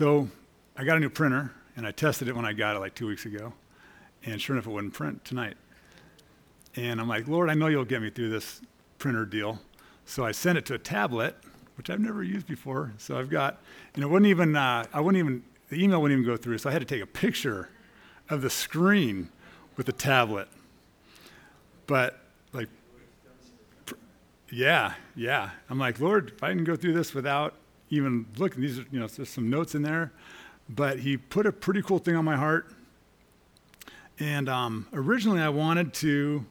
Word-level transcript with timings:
So 0.00 0.30
I 0.78 0.84
got 0.84 0.96
a 0.96 1.00
new 1.00 1.10
printer, 1.10 1.52
and 1.76 1.86
I 1.86 1.90
tested 1.90 2.26
it 2.26 2.34
when 2.34 2.46
I 2.46 2.54
got 2.54 2.74
it 2.74 2.78
like 2.78 2.94
two 2.94 3.06
weeks 3.06 3.26
ago, 3.26 3.52
and 4.24 4.40
sure 4.40 4.56
enough, 4.56 4.66
it 4.66 4.70
wouldn't 4.70 4.94
print 4.94 5.26
tonight. 5.26 5.58
And 6.74 6.98
I'm 6.98 7.06
like, 7.06 7.28
Lord, 7.28 7.50
I 7.50 7.52
know 7.52 7.66
you'll 7.66 7.84
get 7.84 8.00
me 8.00 8.08
through 8.08 8.30
this 8.30 8.62
printer 8.96 9.26
deal. 9.26 9.58
So 10.06 10.24
I 10.24 10.32
sent 10.32 10.56
it 10.56 10.64
to 10.64 10.74
a 10.74 10.78
tablet, 10.78 11.36
which 11.76 11.90
I've 11.90 12.00
never 12.00 12.22
used 12.22 12.46
before. 12.46 12.94
So 12.96 13.18
I've 13.18 13.28
got, 13.28 13.60
and 13.94 14.02
it 14.02 14.06
wouldn't 14.06 14.30
even, 14.30 14.56
uh, 14.56 14.86
I 14.90 15.00
wouldn't 15.02 15.22
even, 15.22 15.42
the 15.68 15.84
email 15.84 16.00
wouldn't 16.00 16.18
even 16.18 16.32
go 16.32 16.38
through. 16.38 16.56
So 16.56 16.70
I 16.70 16.72
had 16.72 16.80
to 16.80 16.86
take 16.86 17.02
a 17.02 17.06
picture 17.06 17.68
of 18.30 18.40
the 18.40 18.48
screen 18.48 19.28
with 19.76 19.84
the 19.84 19.92
tablet. 19.92 20.48
But 21.86 22.18
like, 22.54 22.70
pr- 23.84 23.96
yeah, 24.50 24.94
yeah. 25.14 25.50
I'm 25.68 25.78
like, 25.78 26.00
Lord, 26.00 26.32
if 26.34 26.42
I 26.42 26.54
can 26.54 26.64
go 26.64 26.74
through 26.74 26.94
this 26.94 27.12
without 27.12 27.54
even 27.90 28.26
looking, 28.38 28.62
these 28.62 28.78
are, 28.78 28.86
you 28.90 28.98
know, 29.00 29.06
there's 29.06 29.28
some 29.28 29.50
notes 29.50 29.74
in 29.74 29.82
there. 29.82 30.12
But 30.68 31.00
he 31.00 31.16
put 31.16 31.46
a 31.46 31.52
pretty 31.52 31.82
cool 31.82 31.98
thing 31.98 32.16
on 32.16 32.24
my 32.24 32.36
heart. 32.36 32.68
And 34.18 34.48
um, 34.48 34.86
originally 34.92 35.40
I 35.40 35.48
wanted 35.48 35.92
to 35.94 36.44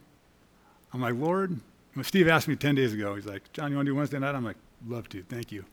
I'm 0.92 1.00
like, 1.00 1.14
Lord, 1.14 1.60
when 1.94 2.04
Steve 2.04 2.28
asked 2.28 2.48
me 2.48 2.56
10 2.56 2.74
days 2.74 2.92
ago, 2.92 3.14
he's 3.14 3.26
like, 3.26 3.52
John, 3.52 3.70
you 3.70 3.76
want 3.76 3.86
to 3.86 3.92
do 3.92 3.96
Wednesday 3.96 4.18
night? 4.18 4.34
I'm 4.34 4.44
like, 4.44 4.56
love 4.86 5.08
to, 5.10 5.22
thank 5.22 5.52
you. 5.52 5.64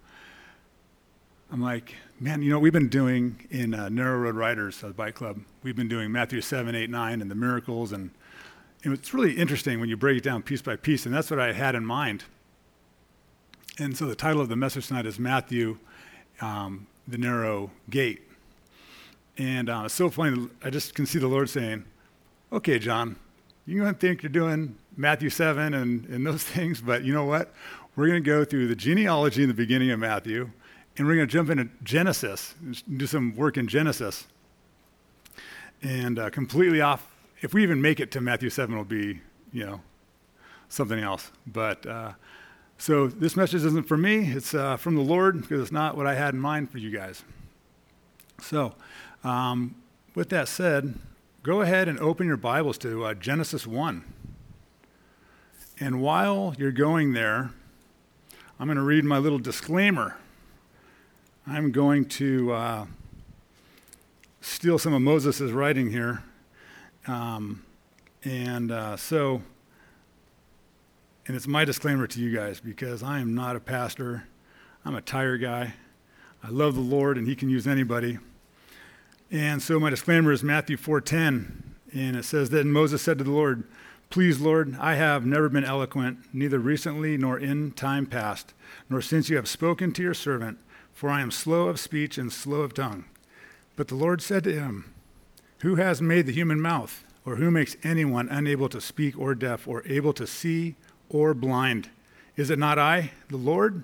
I'm 1.51 1.61
like, 1.61 1.95
man, 2.19 2.41
you 2.41 2.51
know, 2.51 2.59
we've 2.59 2.73
been 2.73 2.89
doing 2.89 3.47
in 3.49 3.73
uh, 3.73 3.89
Narrow 3.89 4.19
Road 4.19 4.35
Riders, 4.35 4.81
the 4.81 4.89
bike 4.89 5.15
club, 5.15 5.39
we've 5.63 5.75
been 5.75 5.87
doing 5.87 6.11
Matthew 6.11 6.41
7, 6.41 6.75
8, 6.75 6.89
9, 6.89 7.21
and 7.21 7.31
the 7.31 7.35
miracles. 7.35 7.93
And, 7.93 8.11
and 8.83 8.93
it's 8.93 9.13
really 9.13 9.37
interesting 9.37 9.79
when 9.79 9.89
you 9.89 9.97
break 9.97 10.17
it 10.17 10.23
down 10.23 10.43
piece 10.43 10.61
by 10.61 10.75
piece. 10.75 11.05
And 11.05 11.15
that's 11.15 11.31
what 11.31 11.39
I 11.39 11.53
had 11.53 11.73
in 11.73 11.85
mind. 11.85 12.25
And 13.79 13.95
so 13.95 14.07
the 14.07 14.15
title 14.15 14.41
of 14.41 14.49
the 14.49 14.55
message 14.55 14.87
tonight 14.87 15.05
is 15.05 15.19
Matthew, 15.19 15.77
um, 16.41 16.87
the 17.07 17.19
Narrow 17.19 17.69
Gate. 17.91 18.23
And 19.37 19.69
uh, 19.69 19.83
it's 19.85 19.93
so 19.93 20.09
funny, 20.09 20.49
I 20.63 20.71
just 20.71 20.95
can 20.95 21.05
see 21.05 21.19
the 21.19 21.27
Lord 21.27 21.47
saying, 21.47 21.85
okay, 22.51 22.79
John, 22.79 23.17
you 23.67 23.83
can 23.83 23.93
think 23.93 24.23
you're 24.23 24.31
doing 24.31 24.75
Matthew 24.95 25.29
7 25.29 25.75
and, 25.75 26.05
and 26.07 26.25
those 26.25 26.43
things, 26.55 26.81
but 26.81 27.03
you 27.03 27.13
know 27.13 27.25
what? 27.25 27.53
We're 27.95 28.07
going 28.07 28.23
to 28.23 28.27
go 28.27 28.43
through 28.43 28.67
the 28.67 28.75
genealogy 28.75 29.43
in 29.43 29.47
the 29.47 29.53
beginning 29.53 29.91
of 29.91 29.99
Matthew, 29.99 30.49
and 30.97 31.05
we're 31.05 31.15
going 31.15 31.27
to 31.27 31.31
jump 31.31 31.51
into 31.51 31.69
Genesis, 31.83 32.55
do 32.95 33.05
some 33.05 33.35
work 33.35 33.57
in 33.57 33.67
Genesis. 33.67 34.25
And 35.83 36.17
uh, 36.17 36.31
completely 36.31 36.81
off, 36.81 37.11
if 37.41 37.53
we 37.53 37.61
even 37.61 37.79
make 37.79 37.99
it 37.99 38.09
to 38.11 38.21
Matthew 38.21 38.49
7, 38.49 38.73
it'll 38.73 38.85
be, 38.85 39.21
you 39.53 39.67
know, 39.67 39.81
something 40.67 40.97
else. 40.97 41.31
But 41.45 41.85
uh, 41.85 42.13
so 42.77 43.07
this 43.07 43.35
message 43.35 43.65
isn't 43.65 43.87
for 43.87 43.97
me, 43.97 44.31
it's 44.31 44.53
uh, 44.53 44.77
from 44.77 44.95
the 44.95 45.01
Lord 45.01 45.41
because 45.41 45.61
it's 45.61 45.71
not 45.71 45.97
what 45.97 46.05
I 46.05 46.15
had 46.15 46.33
in 46.33 46.39
mind 46.39 46.69
for 46.69 46.77
you 46.77 46.91
guys. 46.91 47.23
So, 48.39 48.75
um, 49.23 49.75
with 50.13 50.29
that 50.29 50.47
said, 50.47 50.95
go 51.41 51.61
ahead 51.61 51.87
and 51.87 51.99
open 51.99 52.27
your 52.27 52.37
Bibles 52.37 52.77
to 52.79 53.05
uh, 53.05 53.13
Genesis 53.15 53.65
1. 53.65 54.03
And 55.79 56.01
while 56.01 56.55
you're 56.57 56.71
going 56.71 57.13
there, 57.13 57.51
I'm 58.59 58.67
going 58.67 58.77
to 58.77 58.83
read 58.83 59.05
my 59.05 59.17
little 59.17 59.39
disclaimer. 59.39 60.17
I'm 61.45 61.71
going 61.71 62.05
to 62.05 62.51
uh, 62.51 62.85
steal 64.41 64.79
some 64.79 64.93
of 64.93 65.01
Moses' 65.01 65.41
writing 65.51 65.91
here. 65.91 66.23
Um, 67.07 67.63
and 68.23 68.71
uh, 68.71 68.97
so, 68.97 69.41
and 71.27 71.35
it's 71.35 71.47
my 71.47 71.65
disclaimer 71.65 72.07
to 72.07 72.21
you 72.21 72.33
guys 72.33 72.61
because 72.61 73.03
I 73.03 73.19
am 73.19 73.35
not 73.35 73.57
a 73.57 73.59
pastor. 73.59 74.27
I'm 74.85 74.95
a 74.95 75.01
tire 75.01 75.37
guy. 75.37 75.73
I 76.41 76.49
love 76.49 76.75
the 76.75 76.81
Lord 76.81 77.17
and 77.17 77.27
he 77.27 77.35
can 77.35 77.49
use 77.49 77.67
anybody. 77.67 78.17
And 79.29 79.61
so 79.61 79.77
my 79.77 79.89
disclaimer 79.89 80.31
is 80.31 80.41
Matthew 80.41 80.77
4:10 80.77 81.63
and 81.93 82.15
it 82.15 82.23
says 82.23 82.49
that 82.51 82.65
Moses 82.65 83.01
said 83.01 83.17
to 83.17 83.25
the 83.25 83.31
Lord, 83.31 83.65
Please, 84.09 84.39
Lord, 84.39 84.77
I 84.79 84.95
have 84.95 85.25
never 85.25 85.49
been 85.49 85.65
eloquent, 85.65 86.19
neither 86.31 86.59
recently 86.59 87.17
nor 87.17 87.37
in 87.37 87.71
time 87.71 88.05
past, 88.05 88.53
nor 88.89 89.01
since 89.01 89.29
you 89.29 89.35
have 89.35 89.49
spoken 89.49 89.91
to 89.93 90.01
your 90.01 90.13
servant, 90.13 90.59
for 90.93 91.09
I 91.09 91.19
am 91.19 91.29
slow 91.29 91.67
of 91.67 91.77
speech 91.77 92.17
and 92.17 92.31
slow 92.31 92.61
of 92.61 92.73
tongue. 92.73 93.03
But 93.75 93.89
the 93.89 93.95
Lord 93.95 94.21
said 94.21 94.45
to 94.45 94.53
him, 94.53 94.93
Who 95.59 95.75
has 95.75 96.01
made 96.01 96.25
the 96.25 96.31
human 96.31 96.61
mouth? 96.61 97.03
Or 97.25 97.35
who 97.35 97.51
makes 97.51 97.75
anyone 97.83 98.29
unable 98.29 98.69
to 98.69 98.79
speak 98.79 99.19
or 99.19 99.35
deaf, 99.35 99.67
or 99.67 99.83
able 99.85 100.13
to 100.13 100.25
see 100.25 100.75
or 101.09 101.33
blind? 101.33 101.89
Is 102.35 102.49
it 102.49 102.59
not 102.59 102.77
I, 102.77 103.11
the 103.29 103.37
Lord? 103.37 103.83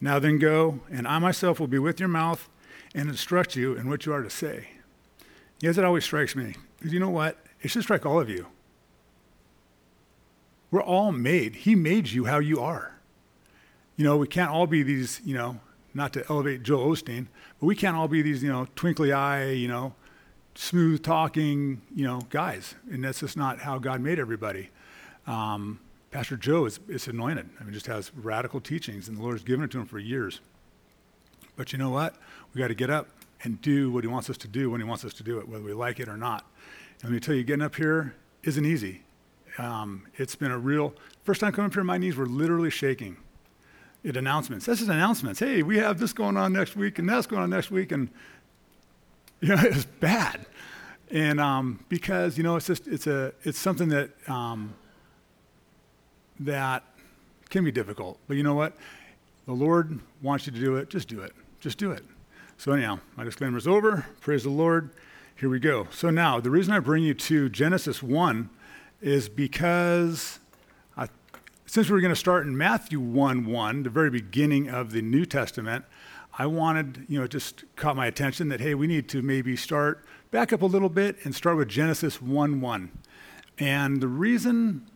Now 0.00 0.18
then 0.18 0.38
go, 0.38 0.80
and 0.90 1.08
I 1.08 1.18
myself 1.18 1.58
will 1.58 1.66
be 1.66 1.78
with 1.78 1.98
your 1.98 2.08
mouth 2.08 2.48
and 2.94 3.08
instruct 3.08 3.56
you 3.56 3.74
in 3.74 3.88
what 3.88 4.06
you 4.06 4.12
are 4.12 4.22
to 4.22 4.30
say. 4.30 4.68
Yes, 5.60 5.78
it 5.78 5.84
always 5.84 6.04
strikes 6.04 6.36
me. 6.36 6.54
You 6.82 7.00
know 7.00 7.10
what? 7.10 7.38
It 7.62 7.68
should 7.68 7.82
strike 7.82 8.04
all 8.04 8.20
of 8.20 8.28
you. 8.28 8.46
We're 10.70 10.82
all 10.82 11.12
made. 11.12 11.56
He 11.56 11.74
made 11.74 12.08
you 12.10 12.26
how 12.26 12.38
you 12.38 12.60
are. 12.60 12.98
You 13.96 14.04
know, 14.04 14.16
we 14.18 14.26
can't 14.26 14.50
all 14.50 14.66
be 14.66 14.82
these, 14.82 15.20
you 15.24 15.34
know, 15.34 15.60
not 15.94 16.12
to 16.12 16.24
elevate 16.28 16.62
Joe 16.62 16.78
Osteen, 16.78 17.28
but 17.58 17.66
we 17.66 17.74
can't 17.74 17.96
all 17.96 18.08
be 18.08 18.20
these, 18.20 18.42
you 18.42 18.50
know, 18.50 18.66
twinkly 18.76 19.12
eye, 19.12 19.50
you 19.52 19.68
know, 19.68 19.94
smooth 20.54 21.02
talking, 21.02 21.80
you 21.94 22.04
know, 22.04 22.20
guys. 22.28 22.74
And 22.90 23.02
that's 23.02 23.20
just 23.20 23.36
not 23.36 23.60
how 23.60 23.78
God 23.78 24.02
made 24.02 24.18
everybody. 24.18 24.68
Um, 25.26 25.80
Pastor 26.16 26.38
Joe 26.38 26.64
is, 26.64 26.80
is 26.88 27.08
anointed. 27.08 27.46
I 27.60 27.64
mean, 27.64 27.74
just 27.74 27.88
has 27.88 28.10
radical 28.14 28.58
teachings, 28.58 29.06
and 29.06 29.18
the 29.18 29.22
Lord 29.22 29.34
has 29.34 29.44
given 29.44 29.66
it 29.66 29.70
to 29.72 29.80
him 29.80 29.84
for 29.84 29.98
years. 29.98 30.40
But 31.56 31.74
you 31.74 31.78
know 31.78 31.90
what? 31.90 32.16
We 32.54 32.58
got 32.58 32.68
to 32.68 32.74
get 32.74 32.88
up 32.88 33.08
and 33.44 33.60
do 33.60 33.90
what 33.90 34.02
He 34.02 34.08
wants 34.08 34.30
us 34.30 34.38
to 34.38 34.48
do 34.48 34.70
when 34.70 34.80
He 34.80 34.86
wants 34.86 35.04
us 35.04 35.12
to 35.12 35.22
do 35.22 35.38
it, 35.40 35.46
whether 35.46 35.62
we 35.62 35.74
like 35.74 36.00
it 36.00 36.08
or 36.08 36.16
not. 36.16 36.46
And 37.02 37.10
let 37.10 37.12
me 37.12 37.20
tell 37.20 37.34
you, 37.34 37.44
getting 37.44 37.60
up 37.60 37.74
here 37.74 38.14
isn't 38.44 38.64
easy. 38.64 39.02
Um, 39.58 40.06
it's 40.14 40.34
been 40.34 40.50
a 40.50 40.56
real, 40.56 40.94
first 41.24 41.42
time 41.42 41.52
coming 41.52 41.66
up 41.66 41.74
here, 41.74 41.84
my 41.84 41.98
knees 41.98 42.16
were 42.16 42.24
literally 42.24 42.70
shaking 42.70 43.18
at 44.02 44.16
announcements. 44.16 44.64
This 44.64 44.80
is 44.80 44.88
announcements. 44.88 45.40
Hey, 45.40 45.62
we 45.62 45.76
have 45.76 45.98
this 45.98 46.14
going 46.14 46.38
on 46.38 46.50
next 46.50 46.76
week 46.76 46.98
and 46.98 47.06
that's 47.06 47.26
going 47.26 47.42
on 47.42 47.50
next 47.50 47.70
week. 47.70 47.92
And, 47.92 48.08
you 49.42 49.48
know, 49.48 49.60
it's 49.60 49.84
bad. 49.84 50.46
And 51.10 51.38
um, 51.38 51.84
because, 51.90 52.38
you 52.38 52.42
know, 52.42 52.56
it's 52.56 52.68
just, 52.68 52.88
it's 52.88 53.06
a, 53.06 53.34
it's 53.44 53.58
something 53.58 53.90
that, 53.90 54.12
um, 54.30 54.72
that 56.40 56.84
can 57.50 57.64
be 57.64 57.72
difficult. 57.72 58.18
But 58.28 58.36
you 58.36 58.42
know 58.42 58.54
what? 58.54 58.74
The 59.46 59.52
Lord 59.52 60.00
wants 60.22 60.46
you 60.46 60.52
to 60.52 60.58
do 60.58 60.76
it. 60.76 60.90
Just 60.90 61.08
do 61.08 61.20
it. 61.20 61.32
Just 61.60 61.78
do 61.78 61.92
it. 61.92 62.04
So, 62.58 62.72
anyhow, 62.72 62.98
my 63.16 63.24
disclaimer 63.24 63.58
is 63.58 63.68
over. 63.68 64.06
Praise 64.20 64.42
the 64.42 64.50
Lord. 64.50 64.90
Here 65.36 65.48
we 65.48 65.60
go. 65.60 65.88
So, 65.90 66.10
now, 66.10 66.40
the 66.40 66.50
reason 66.50 66.72
I 66.72 66.80
bring 66.80 67.02
you 67.04 67.14
to 67.14 67.48
Genesis 67.48 68.02
1 68.02 68.48
is 69.02 69.28
because 69.28 70.38
I, 70.96 71.08
since 71.66 71.90
we're 71.90 72.00
going 72.00 72.12
to 72.12 72.18
start 72.18 72.46
in 72.46 72.56
Matthew 72.56 72.98
1 72.98 73.44
1, 73.46 73.82
the 73.82 73.90
very 73.90 74.10
beginning 74.10 74.68
of 74.68 74.92
the 74.92 75.02
New 75.02 75.26
Testament, 75.26 75.84
I 76.38 76.46
wanted, 76.46 77.06
you 77.08 77.18
know, 77.18 77.24
it 77.24 77.30
just 77.30 77.64
caught 77.76 77.96
my 77.96 78.06
attention 78.06 78.48
that, 78.48 78.60
hey, 78.60 78.74
we 78.74 78.86
need 78.86 79.08
to 79.10 79.22
maybe 79.22 79.54
start 79.54 80.04
back 80.30 80.52
up 80.52 80.62
a 80.62 80.66
little 80.66 80.88
bit 80.88 81.16
and 81.24 81.34
start 81.34 81.56
with 81.56 81.68
Genesis 81.68 82.20
1 82.20 82.60
1. 82.60 82.90
And 83.58 84.00
the 84.00 84.08
reason 84.08 84.86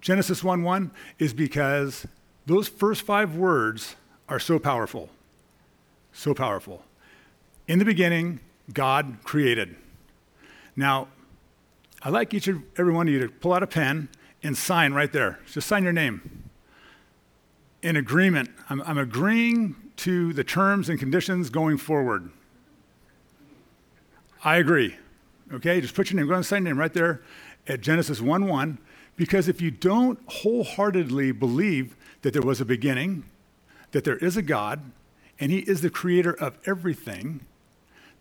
Genesis 0.00 0.44
1 0.44 0.62
1 0.62 0.90
is 1.18 1.32
because 1.32 2.06
those 2.46 2.68
first 2.68 3.02
five 3.02 3.36
words 3.36 3.96
are 4.28 4.38
so 4.38 4.58
powerful. 4.58 5.08
So 6.12 6.34
powerful. 6.34 6.82
In 7.66 7.78
the 7.78 7.84
beginning, 7.84 8.40
God 8.72 9.18
created. 9.24 9.76
Now, 10.76 11.08
I'd 12.02 12.12
like 12.12 12.32
each 12.32 12.48
and 12.48 12.64
every 12.76 12.92
one 12.92 13.08
of 13.08 13.12
you 13.12 13.20
to 13.20 13.28
pull 13.28 13.52
out 13.52 13.62
a 13.62 13.66
pen 13.66 14.08
and 14.42 14.56
sign 14.56 14.92
right 14.92 15.12
there. 15.12 15.40
Just 15.52 15.66
sign 15.66 15.82
your 15.82 15.92
name. 15.92 16.50
In 17.82 17.96
agreement, 17.96 18.50
I'm, 18.70 18.80
I'm 18.82 18.98
agreeing 18.98 19.76
to 19.96 20.32
the 20.32 20.44
terms 20.44 20.88
and 20.88 20.98
conditions 20.98 21.50
going 21.50 21.76
forward. 21.76 22.30
I 24.44 24.56
agree. 24.56 24.96
Okay, 25.52 25.80
just 25.80 25.94
put 25.94 26.10
your 26.10 26.18
name, 26.20 26.28
go 26.28 26.34
and 26.34 26.46
sign 26.46 26.62
your 26.62 26.74
name 26.74 26.80
right 26.80 26.92
there 26.92 27.22
at 27.66 27.80
Genesis 27.80 28.20
1 28.20 28.46
1. 28.46 28.78
Because 29.18 29.48
if 29.48 29.60
you 29.60 29.72
don't 29.72 30.18
wholeheartedly 30.26 31.32
believe 31.32 31.96
that 32.22 32.32
there 32.32 32.40
was 32.40 32.60
a 32.60 32.64
beginning, 32.64 33.24
that 33.90 34.04
there 34.04 34.16
is 34.16 34.36
a 34.36 34.42
God, 34.42 34.92
and 35.40 35.50
He 35.50 35.58
is 35.58 35.80
the 35.82 35.90
creator 35.90 36.32
of 36.32 36.56
everything, 36.64 37.40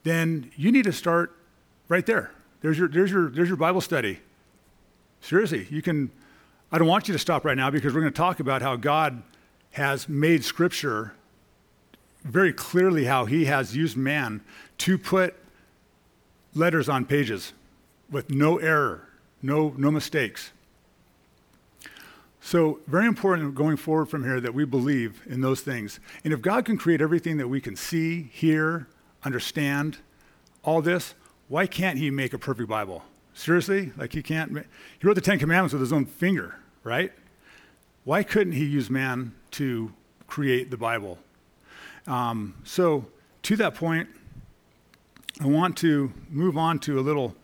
then 0.04 0.52
you 0.58 0.72
need 0.72 0.86
to 0.86 0.92
start 0.92 1.38
right 1.88 2.06
there. 2.06 2.32
There's 2.62 2.80
your, 2.80 2.88
there's 2.88 3.12
your, 3.12 3.30
there's 3.30 3.48
your 3.48 3.58
Bible 3.58 3.80
study. 3.80 4.20
Seriously, 5.22 5.68
you 5.70 5.84
can, 5.84 6.10
I 6.72 6.80
don't 6.80 6.88
want 6.88 7.08
you 7.08 7.14
to 7.14 7.20
stop 7.20 7.46
right 7.46 7.56
now 7.56 7.70
because 7.70 7.94
we're 7.94 8.02
going 8.02 8.14
to 8.14 8.18
talk 8.18 8.40
about 8.40 8.64
how 8.64 8.76
God 8.76 9.22
has 9.72 10.10
made 10.10 10.44
Scripture 10.44 11.14
very 12.24 12.52
clearly 12.52 13.06
how 13.06 13.26
He 13.26 13.46
has 13.46 13.76
used 13.76 13.96
man 13.96 14.42
to 14.80 14.98
put 14.98 15.36
letters 16.56 16.90
on 16.90 17.06
pages 17.06 17.54
with 18.10 18.32
no 18.32 18.58
error, 18.58 19.08
no, 19.44 19.76
no 19.78 19.92
mistakes. 19.92 20.52
So, 22.48 22.80
very 22.88 23.08
important 23.08 23.56
going 23.56 23.76
forward 23.76 24.06
from 24.06 24.24
here 24.24 24.40
that 24.40 24.54
we 24.54 24.64
believe 24.64 25.22
in 25.26 25.42
those 25.42 25.60
things. 25.60 26.00
And 26.24 26.32
if 26.32 26.42
God 26.42 26.64
can 26.64 26.78
create 26.78 27.02
everything 27.02 27.36
that 27.40 27.50
we 27.50 27.60
can 27.60 27.76
see, 27.76 28.30
hear, 28.32 28.88
understand 29.22 29.98
all 30.64 30.82
this, 30.82 31.14
why 31.50 31.68
can't 31.68 32.00
he 32.00 32.10
make 32.10 32.32
a 32.32 32.38
perfect 32.38 32.70
Bible? 32.70 33.04
Seriously? 33.34 33.92
Like 33.98 34.14
he 34.14 34.24
can't? 34.24 34.54
Ma- 34.54 34.62
he 34.98 35.06
wrote 35.06 35.16
the 35.16 35.22
Ten 35.22 35.40
Commandments 35.40 35.74
with 35.74 35.82
his 35.82 35.92
own 35.92 36.06
finger, 36.06 36.56
right? 36.86 37.12
Why 38.06 38.24
couldn't 38.24 38.54
he 38.54 38.64
use 38.64 38.90
man 38.90 39.34
to 39.52 39.92
create 40.28 40.72
the 40.72 40.78
Bible? 40.78 41.20
Um, 42.08 42.56
so, 42.64 43.08
to 43.44 43.58
that 43.58 43.76
point, 43.76 44.08
I 45.42 45.48
want 45.48 45.76
to 45.80 46.14
move 46.30 46.58
on 46.58 46.80
to 46.80 46.98
a 46.98 47.02
little 47.02 47.36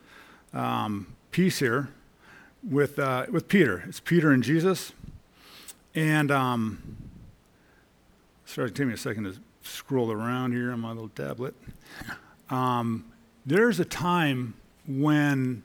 um, 0.53 1.13
piece 1.31 1.59
here 1.59 1.89
with, 2.69 2.97
uh, 2.99 3.25
with 3.31 3.47
Peter. 3.47 3.83
It's 3.87 3.99
Peter 3.99 4.31
and 4.31 4.43
Jesus. 4.43 4.93
And 5.95 6.31
um, 6.31 6.97
sorry, 8.45 8.71
take 8.71 8.87
me 8.87 8.93
a 8.93 8.97
second 8.97 9.25
to 9.25 9.35
scroll 9.63 10.11
around 10.11 10.53
here 10.53 10.71
on 10.71 10.79
my 10.79 10.89
little 10.89 11.09
tablet. 11.09 11.55
Um, 12.49 13.05
there's 13.45 13.79
a 13.79 13.85
time 13.85 14.53
when 14.87 15.63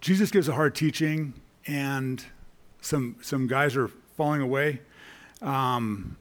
Jesus 0.00 0.30
gives 0.30 0.48
a 0.48 0.52
hard 0.52 0.74
teaching 0.74 1.34
and 1.66 2.24
some, 2.80 3.16
some 3.20 3.46
guys 3.46 3.76
are 3.76 3.88
falling 4.16 4.40
away. 4.40 4.80
Um, 5.42 6.16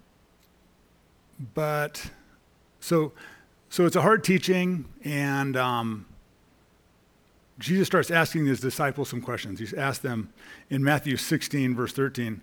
but 1.54 2.10
so, 2.80 3.13
so 3.69 3.86
it's 3.86 3.95
a 3.95 4.01
hard 4.01 4.24
teaching, 4.24 4.86
and 5.04 5.57
um, 5.57 6.06
Jesus 7.57 7.88
starts 7.88 8.12
asking 8.12 8.46
his 8.46 8.60
disciples 8.60 9.10
some 9.10 9.22
questions. 9.22 9.60
He's 9.60 9.74
asked 9.74 10.04
them 10.04 10.30
in 10.69 10.84
Matthew 10.84 11.16
16, 11.16 11.75
verse 11.75 11.94
13. 11.94 12.42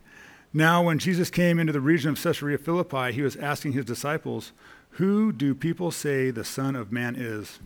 Now, 0.55 0.83
when 0.83 0.99
Jesus 0.99 1.31
came 1.31 1.59
into 1.59 1.73
the 1.73 1.81
region 1.81 2.11
of 2.11 2.23
Caesarea 2.23 2.59
Philippi, 2.59 3.13
he 3.13 3.23
was 3.23 3.37
asking 3.37 3.73
his 3.73 3.85
disciples, 3.85 4.53
Who 4.91 5.33
do 5.33 5.55
people 5.55 5.91
say 5.91 6.31
the 6.31 6.45
Son 6.45 6.77
of 6.77 6.93
Man 6.93 7.17
is? 7.17 7.59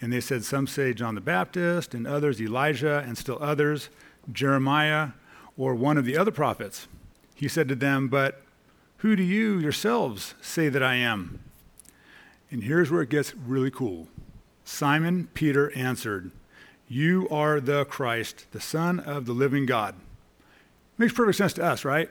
And 0.00 0.12
they 0.12 0.20
said, 0.20 0.44
Some 0.44 0.66
say 0.66 0.94
John 0.94 1.14
the 1.14 1.20
Baptist, 1.20 1.94
and 1.94 2.06
others 2.06 2.40
Elijah, 2.40 3.04
and 3.06 3.18
still 3.18 3.38
others 3.40 3.88
Jeremiah, 4.32 5.10
or 5.56 5.74
one 5.74 5.98
of 5.98 6.04
the 6.04 6.16
other 6.16 6.30
prophets. 6.30 6.88
He 7.34 7.48
said 7.48 7.68
to 7.68 7.74
them, 7.74 8.08
But 8.08 8.42
who 8.98 9.16
do 9.16 9.22
you 9.22 9.58
yourselves 9.58 10.34
say 10.40 10.68
that 10.68 10.82
I 10.82 10.94
am? 10.94 11.40
And 12.50 12.64
here's 12.64 12.90
where 12.90 13.02
it 13.02 13.10
gets 13.10 13.34
really 13.34 13.70
cool. 13.70 14.08
Simon 14.64 15.28
Peter 15.34 15.72
answered, 15.76 16.30
You 16.92 17.28
are 17.30 17.60
the 17.60 17.84
Christ, 17.84 18.46
the 18.50 18.60
Son 18.60 18.98
of 18.98 19.24
the 19.24 19.32
living 19.32 19.64
God. 19.64 19.94
Makes 20.98 21.12
perfect 21.12 21.38
sense 21.38 21.52
to 21.52 21.64
us, 21.64 21.84
right? 21.84 22.10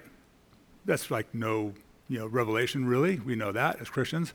That's 0.86 1.12
like 1.12 1.36
no 1.36 1.74
you 2.08 2.20
know, 2.20 2.28
revelation, 2.28 2.86
really. 2.86 3.20
We 3.20 3.36
know 3.36 3.52
that 3.52 3.82
as 3.82 3.90
Christians. 3.90 4.34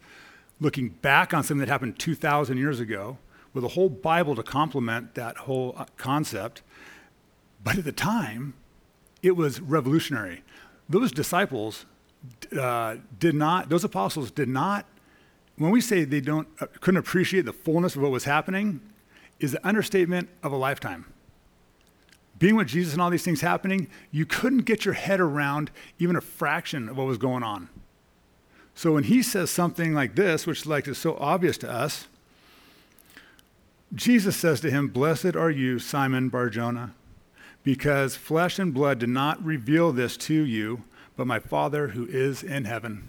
Looking 0.60 0.90
back 0.90 1.32
on 1.32 1.44
something 1.44 1.60
that 1.60 1.70
happened 1.70 1.98
2,000 1.98 2.58
years 2.58 2.78
ago, 2.78 3.16
with 3.54 3.64
a 3.64 3.68
whole 3.68 3.88
Bible 3.88 4.36
to 4.36 4.42
complement 4.42 5.14
that 5.14 5.38
whole 5.38 5.74
uh, 5.78 5.86
concept. 5.96 6.60
But 7.62 7.78
at 7.78 7.84
the 7.84 7.92
time, 7.92 8.52
it 9.22 9.36
was 9.36 9.62
revolutionary. 9.62 10.42
Those 10.90 11.10
disciples 11.10 11.86
uh, 12.58 12.96
did 13.18 13.34
not, 13.34 13.70
those 13.70 13.84
apostles 13.84 14.30
did 14.30 14.48
not, 14.48 14.84
when 15.56 15.70
we 15.70 15.80
say 15.80 16.04
they 16.04 16.20
don't, 16.20 16.48
uh, 16.60 16.66
couldn't 16.80 16.98
appreciate 16.98 17.46
the 17.46 17.52
fullness 17.54 17.96
of 17.96 18.02
what 18.02 18.10
was 18.10 18.24
happening, 18.24 18.80
is 19.40 19.52
the 19.52 19.66
understatement 19.66 20.28
of 20.42 20.52
a 20.52 20.56
lifetime. 20.56 21.06
Being 22.38 22.56
with 22.56 22.68
Jesus 22.68 22.92
and 22.92 23.02
all 23.02 23.10
these 23.10 23.24
things 23.24 23.40
happening, 23.40 23.88
you 24.10 24.26
couldn't 24.26 24.62
get 24.62 24.84
your 24.84 24.94
head 24.94 25.20
around 25.20 25.70
even 25.98 26.16
a 26.16 26.20
fraction 26.20 26.88
of 26.88 26.96
what 26.96 27.06
was 27.06 27.18
going 27.18 27.42
on. 27.42 27.68
So 28.74 28.92
when 28.92 29.04
he 29.04 29.22
says 29.22 29.50
something 29.50 29.94
like 29.94 30.16
this, 30.16 30.46
which 30.46 30.66
like 30.66 30.88
is 30.88 30.98
so 30.98 31.16
obvious 31.20 31.56
to 31.58 31.70
us, 31.70 32.08
Jesus 33.94 34.36
says 34.36 34.60
to 34.60 34.70
him, 34.70 34.88
Blessed 34.88 35.36
are 35.36 35.50
you, 35.50 35.78
Simon 35.78 36.28
Barjona, 36.28 36.92
because 37.62 38.16
flesh 38.16 38.58
and 38.58 38.74
blood 38.74 38.98
did 38.98 39.10
not 39.10 39.42
reveal 39.44 39.92
this 39.92 40.16
to 40.16 40.34
you, 40.34 40.82
but 41.16 41.28
my 41.28 41.38
Father 41.38 41.88
who 41.88 42.06
is 42.06 42.42
in 42.42 42.64
heaven. 42.64 43.08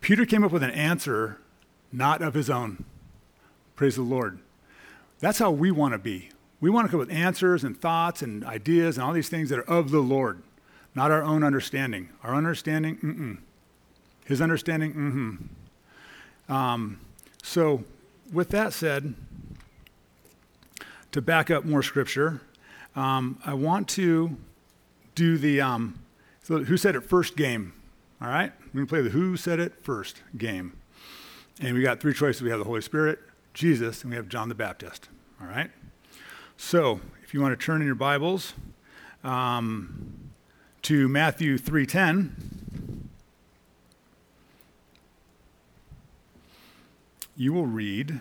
Peter 0.00 0.24
came 0.24 0.42
up 0.42 0.52
with 0.52 0.62
an 0.62 0.70
answer 0.70 1.38
not 1.92 2.22
of 2.22 2.32
his 2.32 2.48
own. 2.48 2.84
Praise 3.76 3.96
the 3.96 4.02
Lord. 4.02 4.38
That's 5.20 5.38
how 5.38 5.50
we 5.50 5.70
want 5.70 5.92
to 5.92 5.98
be. 5.98 6.30
We 6.60 6.70
want 6.70 6.86
to 6.86 6.90
come 6.90 7.00
with 7.00 7.10
answers 7.10 7.64
and 7.64 7.78
thoughts 7.78 8.22
and 8.22 8.44
ideas 8.44 8.96
and 8.96 9.04
all 9.04 9.12
these 9.12 9.28
things 9.28 9.48
that 9.50 9.58
are 9.58 9.70
of 9.70 9.90
the 9.90 10.00
Lord, 10.00 10.42
not 10.94 11.10
our 11.10 11.22
own 11.22 11.42
understanding. 11.42 12.10
Our 12.22 12.34
understanding, 12.34 12.96
mm-mm. 12.98 13.38
His 14.24 14.40
understanding, 14.40 14.92
mm-hmm. 14.92 15.36
Um, 16.50 16.98
so, 17.42 17.84
with 18.32 18.48
that 18.50 18.72
said, 18.72 19.14
to 21.12 21.22
back 21.22 21.50
up 21.50 21.64
more 21.64 21.82
scripture, 21.82 22.40
um, 22.96 23.38
I 23.46 23.54
want 23.54 23.88
to 23.90 24.36
do 25.14 25.38
the 25.38 25.60
um, 25.60 26.00
so 26.42 26.64
who 26.64 26.76
said 26.76 26.96
it 26.96 27.02
first 27.02 27.36
game. 27.36 27.72
All 28.20 28.28
right, 28.28 28.52
we're 28.66 28.80
gonna 28.80 28.86
play 28.86 29.02
the 29.02 29.10
who 29.10 29.36
said 29.36 29.60
it 29.60 29.80
first 29.82 30.22
game, 30.36 30.76
and 31.60 31.74
we 31.74 31.82
got 31.82 32.00
three 32.00 32.14
choices. 32.14 32.42
We 32.42 32.50
have 32.50 32.58
the 32.58 32.64
Holy 32.64 32.82
Spirit, 32.82 33.20
Jesus, 33.54 34.02
and 34.02 34.10
we 34.10 34.16
have 34.16 34.28
John 34.28 34.48
the 34.48 34.54
Baptist. 34.54 35.08
All 35.40 35.46
right. 35.46 35.70
So 36.56 37.00
if 37.22 37.34
you 37.34 37.40
want 37.40 37.58
to 37.58 37.64
turn 37.64 37.80
in 37.80 37.86
your 37.86 37.94
Bibles 37.94 38.54
um, 39.24 40.30
to 40.82 41.08
Matthew 41.08 41.58
three 41.58 41.86
ten. 41.86 43.08
You 47.36 47.54
will 47.54 47.66
read 47.66 48.20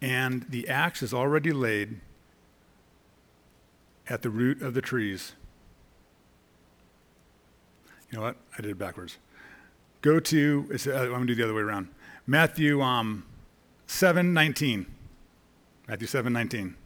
and 0.00 0.46
the 0.48 0.68
axe 0.68 1.02
is 1.02 1.12
already 1.12 1.52
laid 1.52 2.00
at 4.08 4.22
the 4.22 4.30
root 4.30 4.62
of 4.62 4.74
the 4.74 4.80
trees. 4.80 5.32
You 8.10 8.18
know 8.18 8.24
what? 8.24 8.36
I 8.56 8.62
did 8.62 8.70
it 8.70 8.78
backwards. 8.78 9.18
Go 10.00 10.20
to, 10.20 10.68
uh, 10.72 10.90
I'm 10.90 11.08
going 11.08 11.20
to 11.22 11.26
do 11.26 11.34
the 11.34 11.44
other 11.44 11.54
way 11.54 11.62
around. 11.62 11.88
Matthew 12.26 12.80
um, 12.80 13.24
7 13.86 14.32
19. 14.32 14.86
Matthew 15.88 16.06
7 16.06 16.32
19. 16.32 16.76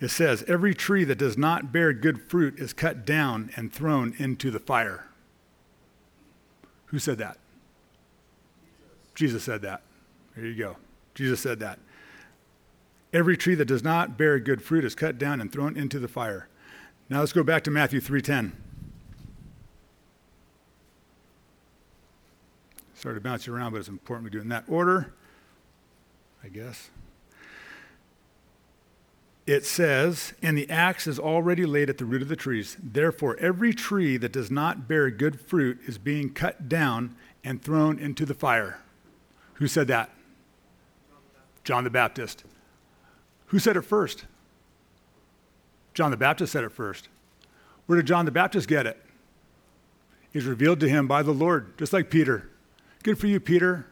It 0.00 0.08
says, 0.08 0.42
Every 0.48 0.74
tree 0.74 1.04
that 1.04 1.16
does 1.16 1.38
not 1.38 1.72
bear 1.72 1.92
good 1.92 2.20
fruit 2.28 2.58
is 2.58 2.72
cut 2.72 3.06
down 3.06 3.50
and 3.56 3.72
thrown 3.72 4.14
into 4.18 4.50
the 4.50 4.58
fire. 4.58 5.06
Who 6.86 6.98
said 6.98 7.18
that? 7.18 7.38
Jesus. 9.14 9.42
Jesus 9.42 9.44
said 9.44 9.62
that. 9.62 9.82
There 10.34 10.44
you 10.44 10.56
go. 10.56 10.76
Jesus 11.14 11.40
said 11.40 11.60
that. 11.60 11.78
Every 13.12 13.36
tree 13.36 13.54
that 13.56 13.66
does 13.66 13.84
not 13.84 14.16
bear 14.16 14.38
good 14.38 14.62
fruit 14.62 14.84
is 14.84 14.94
cut 14.94 15.18
down 15.18 15.40
and 15.40 15.52
thrown 15.52 15.76
into 15.76 15.98
the 15.98 16.08
fire. 16.08 16.48
Now 17.08 17.20
let's 17.20 17.32
go 17.32 17.42
back 17.42 17.62
to 17.64 17.70
Matthew 17.70 18.00
3:10. 18.00 18.52
Sorry 22.94 23.16
to 23.16 23.20
bounce 23.20 23.46
you 23.46 23.54
around, 23.54 23.72
but 23.72 23.78
it's 23.78 23.88
important 23.88 24.24
we 24.24 24.30
do 24.30 24.38
it 24.38 24.42
in 24.42 24.48
that 24.48 24.64
order, 24.68 25.12
I 26.42 26.48
guess. 26.48 26.90
It 29.44 29.66
says, 29.66 30.34
And 30.40 30.56
the 30.56 30.70
axe 30.70 31.08
is 31.08 31.18
already 31.18 31.66
laid 31.66 31.90
at 31.90 31.98
the 31.98 32.04
root 32.04 32.22
of 32.22 32.28
the 32.28 32.36
trees. 32.36 32.76
Therefore, 32.80 33.36
every 33.40 33.74
tree 33.74 34.16
that 34.18 34.32
does 34.32 34.50
not 34.50 34.86
bear 34.86 35.10
good 35.10 35.40
fruit 35.40 35.80
is 35.84 35.98
being 35.98 36.32
cut 36.32 36.68
down 36.68 37.16
and 37.42 37.60
thrown 37.60 37.98
into 37.98 38.24
the 38.24 38.34
fire. 38.34 38.78
Who 39.54 39.66
said 39.66 39.88
that? 39.88 40.10
John 41.64 41.82
the 41.84 41.90
Baptist. 41.90 42.44
Who 43.52 43.58
said 43.58 43.76
it 43.76 43.82
first? 43.82 44.24
John 45.92 46.10
the 46.10 46.16
Baptist 46.16 46.52
said 46.52 46.64
it 46.64 46.72
first. 46.72 47.08
Where 47.84 47.96
did 47.96 48.06
John 48.06 48.24
the 48.24 48.30
Baptist 48.30 48.66
get 48.66 48.86
it? 48.86 48.98
He's 50.32 50.46
revealed 50.46 50.80
to 50.80 50.88
him 50.88 51.06
by 51.06 51.22
the 51.22 51.32
Lord, 51.32 51.76
just 51.76 51.92
like 51.92 52.08
Peter. 52.08 52.48
Good 53.02 53.18
for 53.18 53.26
you, 53.26 53.38
Peter. 53.38 53.86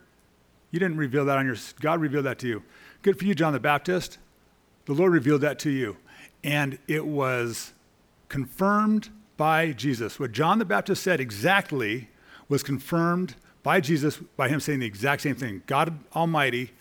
You 0.70 0.80
didn't 0.80 0.96
reveal 0.96 1.26
that 1.26 1.36
on 1.36 1.44
your 1.44 1.56
God 1.78 2.00
revealed 2.00 2.24
that 2.24 2.38
to 2.38 2.48
you. 2.48 2.62
Good 3.02 3.18
for 3.18 3.26
you, 3.26 3.34
John 3.34 3.52
the 3.52 3.60
Baptist. 3.60 4.16
The 4.86 4.94
Lord 4.94 5.12
revealed 5.12 5.42
that 5.42 5.58
to 5.58 5.70
you. 5.70 5.98
And 6.42 6.78
it 6.88 7.04
was 7.04 7.74
confirmed 8.30 9.10
by 9.36 9.72
Jesus. 9.72 10.18
What 10.18 10.32
John 10.32 10.58
the 10.58 10.64
Baptist 10.64 11.02
said 11.02 11.20
exactly 11.20 12.08
was 12.48 12.62
confirmed 12.62 13.34
by 13.62 13.82
Jesus 13.82 14.16
by 14.38 14.48
him 14.48 14.58
saying 14.58 14.78
the 14.78 14.86
exact 14.86 15.20
same 15.20 15.34
thing. 15.34 15.62
God 15.66 15.98
Almighty 16.16 16.72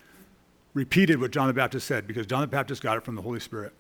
repeated 0.74 1.20
what 1.20 1.32
John 1.32 1.48
the 1.48 1.54
Baptist 1.54 1.88
said 1.88 2.08
because 2.08 2.26
John 2.26 2.42
the 2.42 2.48
Baptist 2.48 2.82
got 2.82 2.98
it 2.98 3.04
from 3.04 3.16
the 3.16 3.22
Holy 3.22 3.40
Spirit. 3.40 3.74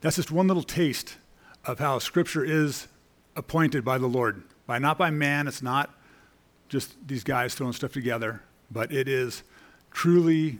That's 0.00 0.16
just 0.16 0.30
one 0.30 0.46
little 0.46 0.62
taste 0.62 1.16
of 1.64 1.78
how 1.78 1.98
Scripture 1.98 2.44
is 2.44 2.88
appointed 3.36 3.84
by 3.84 3.98
the 3.98 4.06
Lord. 4.06 4.42
By 4.66 4.78
not 4.78 4.98
by 4.98 5.10
man, 5.10 5.48
it's 5.48 5.62
not 5.62 5.94
just 6.68 6.94
these 7.06 7.24
guys 7.24 7.54
throwing 7.54 7.72
stuff 7.72 7.92
together, 7.92 8.42
but 8.70 8.92
it 8.92 9.08
is 9.08 9.42
truly 9.90 10.58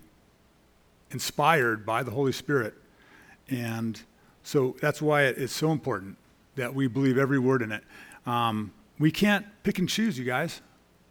inspired 1.10 1.84
by 1.84 2.02
the 2.02 2.10
Holy 2.10 2.32
Spirit. 2.32 2.74
And 3.48 4.00
so 4.42 4.76
that's 4.80 5.02
why 5.02 5.24
it's 5.24 5.52
so 5.52 5.70
important 5.72 6.16
that 6.56 6.74
we 6.74 6.86
believe 6.86 7.18
every 7.18 7.38
word 7.38 7.62
in 7.62 7.72
it. 7.72 7.82
Um, 8.26 8.72
we 8.98 9.10
can't 9.10 9.44
pick 9.62 9.78
and 9.78 9.88
choose, 9.88 10.18
you 10.18 10.24
guys. 10.24 10.60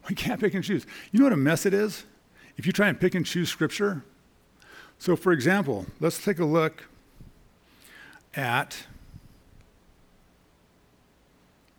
We 0.08 0.14
can't 0.14 0.38
pick 0.38 0.52
and 0.52 0.62
choose. 0.62 0.86
You 1.12 1.20
know 1.20 1.26
what 1.26 1.32
a 1.32 1.36
mess 1.36 1.64
it 1.64 1.72
is? 1.72 2.04
If 2.56 2.66
you 2.66 2.72
try 2.72 2.88
and 2.88 2.98
pick 2.98 3.14
and 3.14 3.26
choose 3.26 3.48
scripture. 3.48 4.04
So, 4.98 5.16
for 5.16 5.32
example, 5.32 5.86
let's 6.00 6.22
take 6.22 6.38
a 6.38 6.44
look 6.44 6.84
at 8.34 8.86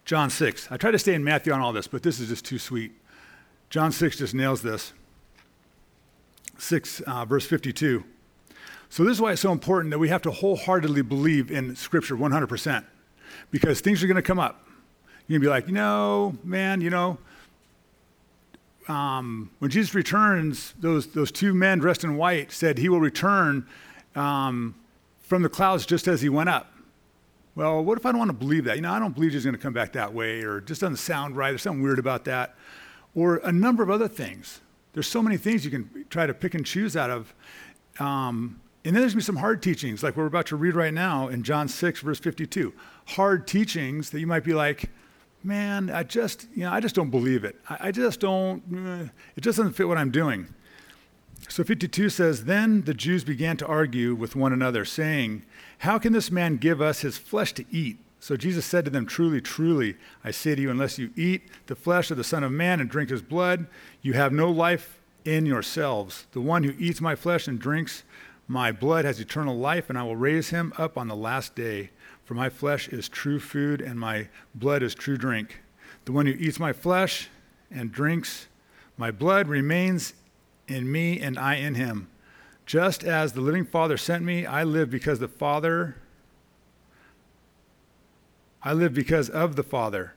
John 0.03 0.29
6. 0.29 0.71
I 0.71 0.77
try 0.77 0.91
to 0.91 0.99
stay 0.99 1.13
in 1.13 1.23
Matthew 1.23 1.51
on 1.53 1.61
all 1.61 1.73
this, 1.73 1.87
but 1.87 2.03
this 2.03 2.19
is 2.19 2.29
just 2.29 2.45
too 2.45 2.59
sweet. 2.59 2.91
John 3.69 3.91
6 3.91 4.17
just 4.17 4.33
nails 4.33 4.61
this. 4.61 4.93
6, 6.57 7.01
uh, 7.01 7.25
verse 7.25 7.45
52. 7.45 8.03
So, 8.89 9.03
this 9.03 9.13
is 9.13 9.21
why 9.21 9.31
it's 9.31 9.41
so 9.41 9.51
important 9.51 9.91
that 9.91 9.99
we 9.99 10.09
have 10.09 10.21
to 10.23 10.31
wholeheartedly 10.31 11.01
believe 11.01 11.51
in 11.51 11.75
Scripture 11.75 12.15
100%, 12.15 12.85
because 13.49 13.81
things 13.81 14.03
are 14.03 14.07
going 14.07 14.15
to 14.15 14.21
come 14.21 14.39
up. 14.39 14.67
You're 15.27 15.39
going 15.39 15.41
to 15.41 15.45
be 15.47 15.49
like, 15.49 15.67
you 15.67 15.73
know, 15.73 16.37
man, 16.43 16.81
you 16.81 16.91
know, 16.91 17.17
um, 18.87 19.49
when 19.59 19.71
Jesus 19.71 19.95
returns, 19.95 20.73
those, 20.79 21.07
those 21.07 21.31
two 21.31 21.53
men 21.53 21.79
dressed 21.79 22.03
in 22.03 22.17
white 22.17 22.51
said 22.51 22.77
he 22.77 22.89
will 22.89 22.99
return 22.99 23.67
um, 24.15 24.75
from 25.19 25.41
the 25.41 25.49
clouds 25.49 25.85
just 25.85 26.07
as 26.07 26.21
he 26.21 26.29
went 26.29 26.49
up. 26.49 26.71
Well, 27.55 27.83
what 27.83 27.97
if 27.97 28.05
I 28.05 28.11
don't 28.11 28.19
want 28.19 28.29
to 28.29 28.37
believe 28.37 28.65
that? 28.65 28.75
You 28.75 28.81
know, 28.81 28.91
I 28.91 28.99
don't 28.99 29.15
believe 29.15 29.31
he's 29.31 29.45
going 29.45 29.55
to 29.55 29.61
come 29.61 29.73
back 29.73 29.93
that 29.93 30.13
way, 30.13 30.41
or 30.41 30.59
just 30.59 30.81
doesn't 30.81 30.97
sound 30.97 31.37
right. 31.37 31.51
There's 31.51 31.61
something 31.61 31.81
weird 31.81 31.99
about 31.99 32.25
that. 32.25 32.55
Or 33.15 33.37
a 33.37 33.51
number 33.51 33.81
of 33.81 33.89
other 33.89 34.09
things. 34.09 34.59
There's 34.93 35.07
so 35.07 35.21
many 35.21 35.37
things 35.37 35.63
you 35.63 35.71
can 35.71 36.05
try 36.09 36.25
to 36.25 36.33
pick 36.33 36.53
and 36.53 36.65
choose 36.65 36.97
out 36.97 37.09
of. 37.09 37.33
Um, 37.99 38.59
and 38.83 38.93
then 38.95 39.01
there's 39.01 39.13
going 39.13 39.21
to 39.21 39.31
be 39.31 39.35
some 39.35 39.37
hard 39.37 39.63
teachings, 39.63 40.03
like 40.03 40.15
we're 40.15 40.25
about 40.25 40.45
to 40.47 40.55
read 40.55 40.75
right 40.75 40.93
now 40.93 41.27
in 41.27 41.43
John 41.43 41.67
6, 41.67 42.01
verse 42.01 42.19
52. 42.19 42.73
Hard 43.07 43.47
teachings 43.47 44.11
that 44.11 44.19
you 44.19 44.27
might 44.27 44.43
be 44.43 44.53
like, 44.53 44.91
man, 45.45 45.89
I 45.89 46.03
just, 46.03 46.47
you 46.55 46.63
know, 46.63 46.71
I 46.71 46.79
just 46.79 46.95
don't 46.95 47.11
believe 47.11 47.43
it. 47.43 47.55
I, 47.69 47.77
I 47.81 47.91
just 47.91 48.19
don't, 48.19 48.63
uh, 48.73 49.09
it 49.35 49.41
just 49.41 49.57
doesn't 49.57 49.73
fit 49.73 49.87
what 49.87 49.97
I'm 49.97 50.11
doing. 50.11 50.47
So 51.47 51.63
52 51.63 52.09
says, 52.09 52.45
Then 52.45 52.81
the 52.83 52.93
Jews 52.93 53.23
began 53.23 53.55
to 53.57 53.67
argue 53.67 54.15
with 54.15 54.35
one 54.35 54.51
another, 54.51 54.83
saying, 54.83 55.45
How 55.79 55.99
can 55.99 56.13
this 56.13 56.31
man 56.31 56.57
give 56.57 56.81
us 56.81 57.01
his 57.01 57.17
flesh 57.17 57.53
to 57.53 57.65
eat? 57.71 57.97
So 58.19 58.35
Jesus 58.35 58.65
said 58.65 58.85
to 58.85 58.91
them, 58.91 59.05
Truly, 59.05 59.39
truly, 59.39 59.95
I 60.23 60.31
say 60.31 60.55
to 60.55 60.61
you, 60.61 60.71
unless 60.71 60.97
you 60.97 61.11
eat 61.15 61.43
the 61.67 61.75
flesh 61.75 62.09
of 62.09 62.17
the 62.17 62.23
Son 62.23 62.43
of 62.43 62.51
Man 62.51 62.79
and 62.79 62.89
drink 62.89 63.11
his 63.11 63.21
blood, 63.21 63.67
you 64.01 64.13
have 64.13 64.33
no 64.33 64.49
life 64.49 64.99
in 65.23 65.45
yourselves. 65.45 66.25
The 66.31 66.41
one 66.41 66.63
who 66.63 66.73
eats 66.79 67.01
my 67.01 67.15
flesh 67.15 67.47
and 67.47 67.59
drinks 67.59 68.03
my 68.47 68.71
blood 68.71 69.05
has 69.05 69.19
eternal 69.19 69.57
life, 69.57 69.89
and 69.89 69.97
I 69.97 70.03
will 70.03 70.15
raise 70.15 70.49
him 70.49 70.73
up 70.77 70.97
on 70.97 71.07
the 71.07 71.15
last 71.15 71.55
day. 71.55 71.89
For 72.25 72.33
my 72.33 72.49
flesh 72.49 72.87
is 72.89 73.07
true 73.07 73.39
food, 73.39 73.81
and 73.81 73.99
my 73.99 74.27
blood 74.53 74.83
is 74.83 74.93
true 74.93 75.17
drink. 75.17 75.61
The 76.05 76.11
one 76.11 76.25
who 76.25 76.33
eats 76.33 76.59
my 76.59 76.73
flesh 76.73 77.29
and 77.71 77.91
drinks 77.91 78.47
my 78.97 79.11
blood 79.11 79.47
remains 79.47 80.13
in 80.67 80.91
me 80.91 81.19
and 81.19 81.37
I 81.37 81.55
in 81.55 81.75
him. 81.75 82.07
Just 82.65 83.03
as 83.03 83.33
the 83.33 83.41
living 83.41 83.65
Father 83.65 83.97
sent 83.97 84.23
me, 84.23 84.45
I 84.45 84.63
live 84.63 84.89
because 84.89 85.19
the 85.19 85.27
Father 85.27 85.97
I 88.63 88.73
live 88.73 88.95
because 88.95 89.29
of 89.29 89.55
the 89.55 89.63
Father. 89.63 90.15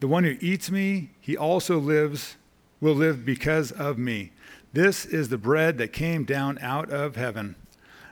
The 0.00 0.08
one 0.08 0.24
who 0.24 0.38
eats 0.40 0.70
me, 0.70 1.10
he 1.20 1.36
also 1.36 1.78
lives 1.78 2.36
will 2.80 2.94
live 2.94 3.26
because 3.26 3.70
of 3.70 3.98
me. 3.98 4.32
This 4.72 5.04
is 5.04 5.28
the 5.28 5.36
bread 5.36 5.76
that 5.76 5.92
came 5.92 6.24
down 6.24 6.58
out 6.62 6.90
of 6.90 7.16
heaven. 7.16 7.54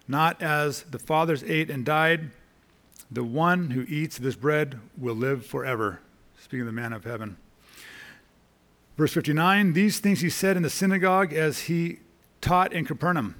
Not 0.06 0.42
as 0.42 0.82
the 0.82 0.98
fathers 0.98 1.42
ate 1.44 1.70
and 1.70 1.82
died, 1.82 2.30
the 3.10 3.24
one 3.24 3.70
who 3.70 3.82
eats 3.82 4.18
this 4.18 4.36
bread 4.36 4.78
will 4.96 5.14
live 5.14 5.44
forever. 5.44 6.00
Speaking 6.38 6.60
of 6.60 6.66
the 6.66 6.72
man 6.72 6.92
of 6.92 7.04
heaven. 7.04 7.36
Verse 8.96 9.12
59 9.12 9.72
These 9.72 9.98
things 9.98 10.20
he 10.20 10.30
said 10.30 10.56
in 10.56 10.62
the 10.62 10.70
synagogue 10.70 11.32
as 11.32 11.60
he 11.62 11.98
taught 12.40 12.72
in 12.72 12.84
Capernaum. 12.84 13.34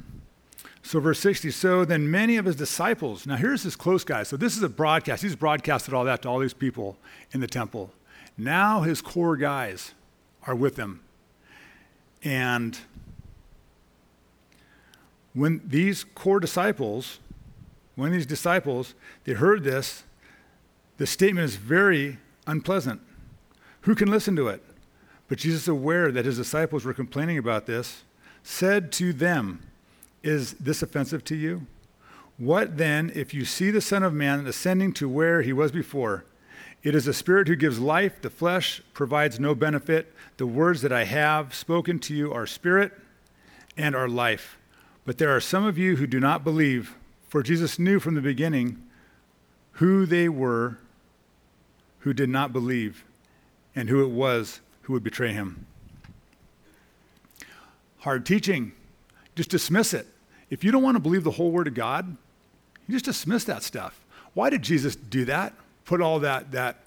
So, 0.83 0.99
verse 0.99 1.19
60, 1.21 1.51
so 1.51 1.85
then 1.85 2.11
many 2.11 2.39
of 2.39 2.47
his 2.47 2.57
disciples, 2.57 3.27
now 3.27 3.37
here's 3.37 3.63
his 3.63 3.77
close 3.77 4.03
guys. 4.03 4.29
So, 4.29 4.37
this 4.37 4.57
is 4.57 4.63
a 4.63 4.69
broadcast. 4.69 5.23
He's 5.23 5.37
broadcasted 5.37 5.93
all 5.93 6.05
that 6.05 6.23
to 6.23 6.29
all 6.29 6.39
these 6.39 6.55
people 6.55 6.97
in 7.33 7.41
the 7.41 7.47
temple. 7.47 7.93
Now, 8.39 8.81
his 8.81 9.03
core 9.03 9.37
guys 9.37 9.93
are 10.47 10.55
with 10.55 10.77
him. 10.77 11.01
And 12.25 12.79
when 15.35 15.61
these 15.65 16.05
core 16.05 16.41
disciples, 16.41 17.19
when 18.01 18.13
these 18.13 18.27
disciples, 18.27 18.95
they 19.25 19.33
heard 19.33 19.65
this, 19.65 20.05
the 20.97 21.07
statement 21.07 21.45
is 21.45 21.57
very 21.57 22.19
unpleasant. 22.47 23.01
Who 23.83 23.95
can 23.95 24.11
listen 24.11 24.37
to 24.37 24.49
it? 24.49 24.63
But 25.29 25.39
Jesus, 25.39 25.69
aware 25.69 26.11
that 26.11 26.25
his 26.25 26.37
disciples 26.37 26.85
were 26.85 26.93
complaining 26.93 27.39
about 27.39 27.67
this, 27.67 28.03
said 28.43 28.91
to 28.93 29.13
them, 29.13 29.61
Is 30.23 30.55
this 30.55 30.83
offensive 30.83 31.25
to 31.25 31.37
you? 31.37 31.67
What 32.37 32.79
then 32.79 33.13
if 33.15 33.35
you 33.35 33.45
see 33.45 33.71
the 33.71 33.81
Son 33.81 34.03
of 34.03 34.15
Man 34.15 34.47
ascending 34.47 34.95
to 34.95 35.09
where 35.09 35.43
he 35.43 35.53
was 35.53 35.71
before? 35.71 36.25
It 36.83 36.95
is 36.95 37.05
the 37.05 37.13
Spirit 37.13 37.49
who 37.49 37.57
gives 37.57 37.79
life, 37.79 38.23
the 38.23 38.31
flesh 38.31 38.83
provides 38.95 39.39
no 39.39 39.55
benefit. 39.55 40.15
The 40.39 40.47
words 40.47 40.81
that 40.83 40.93
I 40.93 41.05
have 41.05 41.55
spoken 41.55 41.99
to 42.01 42.15
you 42.15 42.33
are 42.33 42.47
spirit 42.47 42.93
and 43.77 43.95
are 43.95 44.09
life. 44.09 44.57
But 45.05 45.19
there 45.19 45.35
are 45.35 45.41
some 45.41 45.65
of 45.65 45.77
you 45.77 45.97
who 45.97 46.07
do 46.07 46.19
not 46.19 46.43
believe, 46.43 46.97
for 47.31 47.45
Jesus 47.45 47.79
knew 47.79 48.01
from 48.01 48.17
the 48.17 48.21
beginning 48.21 48.83
who 49.75 50.05
they 50.05 50.29
were 50.29 50.79
who 52.01 52.13
did 52.13 52.29
not 52.29 52.53
believe 52.53 53.05
and 53.75 53.89
who 53.89 54.03
it 54.03 54.11
was 54.11 54.61
who 54.83 54.93
would 54.93 55.05
betray 55.05 55.33
him. 55.33 55.65
Hard 58.01 58.27
teaching, 58.27 58.73
just 59.37 59.49
dismiss 59.49 59.95
it. 59.95 60.09
If 60.51 60.65
you 60.65 60.73
don't 60.73 60.83
want 60.83 60.97
to 60.97 61.01
believe 61.01 61.23
the 61.23 61.31
whole 61.31 61.53
word 61.53 61.69
of 61.69 61.75
God, 61.75 62.17
you 62.89 62.95
just 62.95 63.05
dismiss 63.05 63.45
that 63.45 63.63
stuff. 63.63 64.05
Why 64.35 64.51
did 64.51 64.63
Jesus 64.63 64.97
do 64.97 65.25
that? 65.27 65.55
Put 65.85 66.01
all 66.01 66.19
that 66.21 66.51
that 66.51 66.79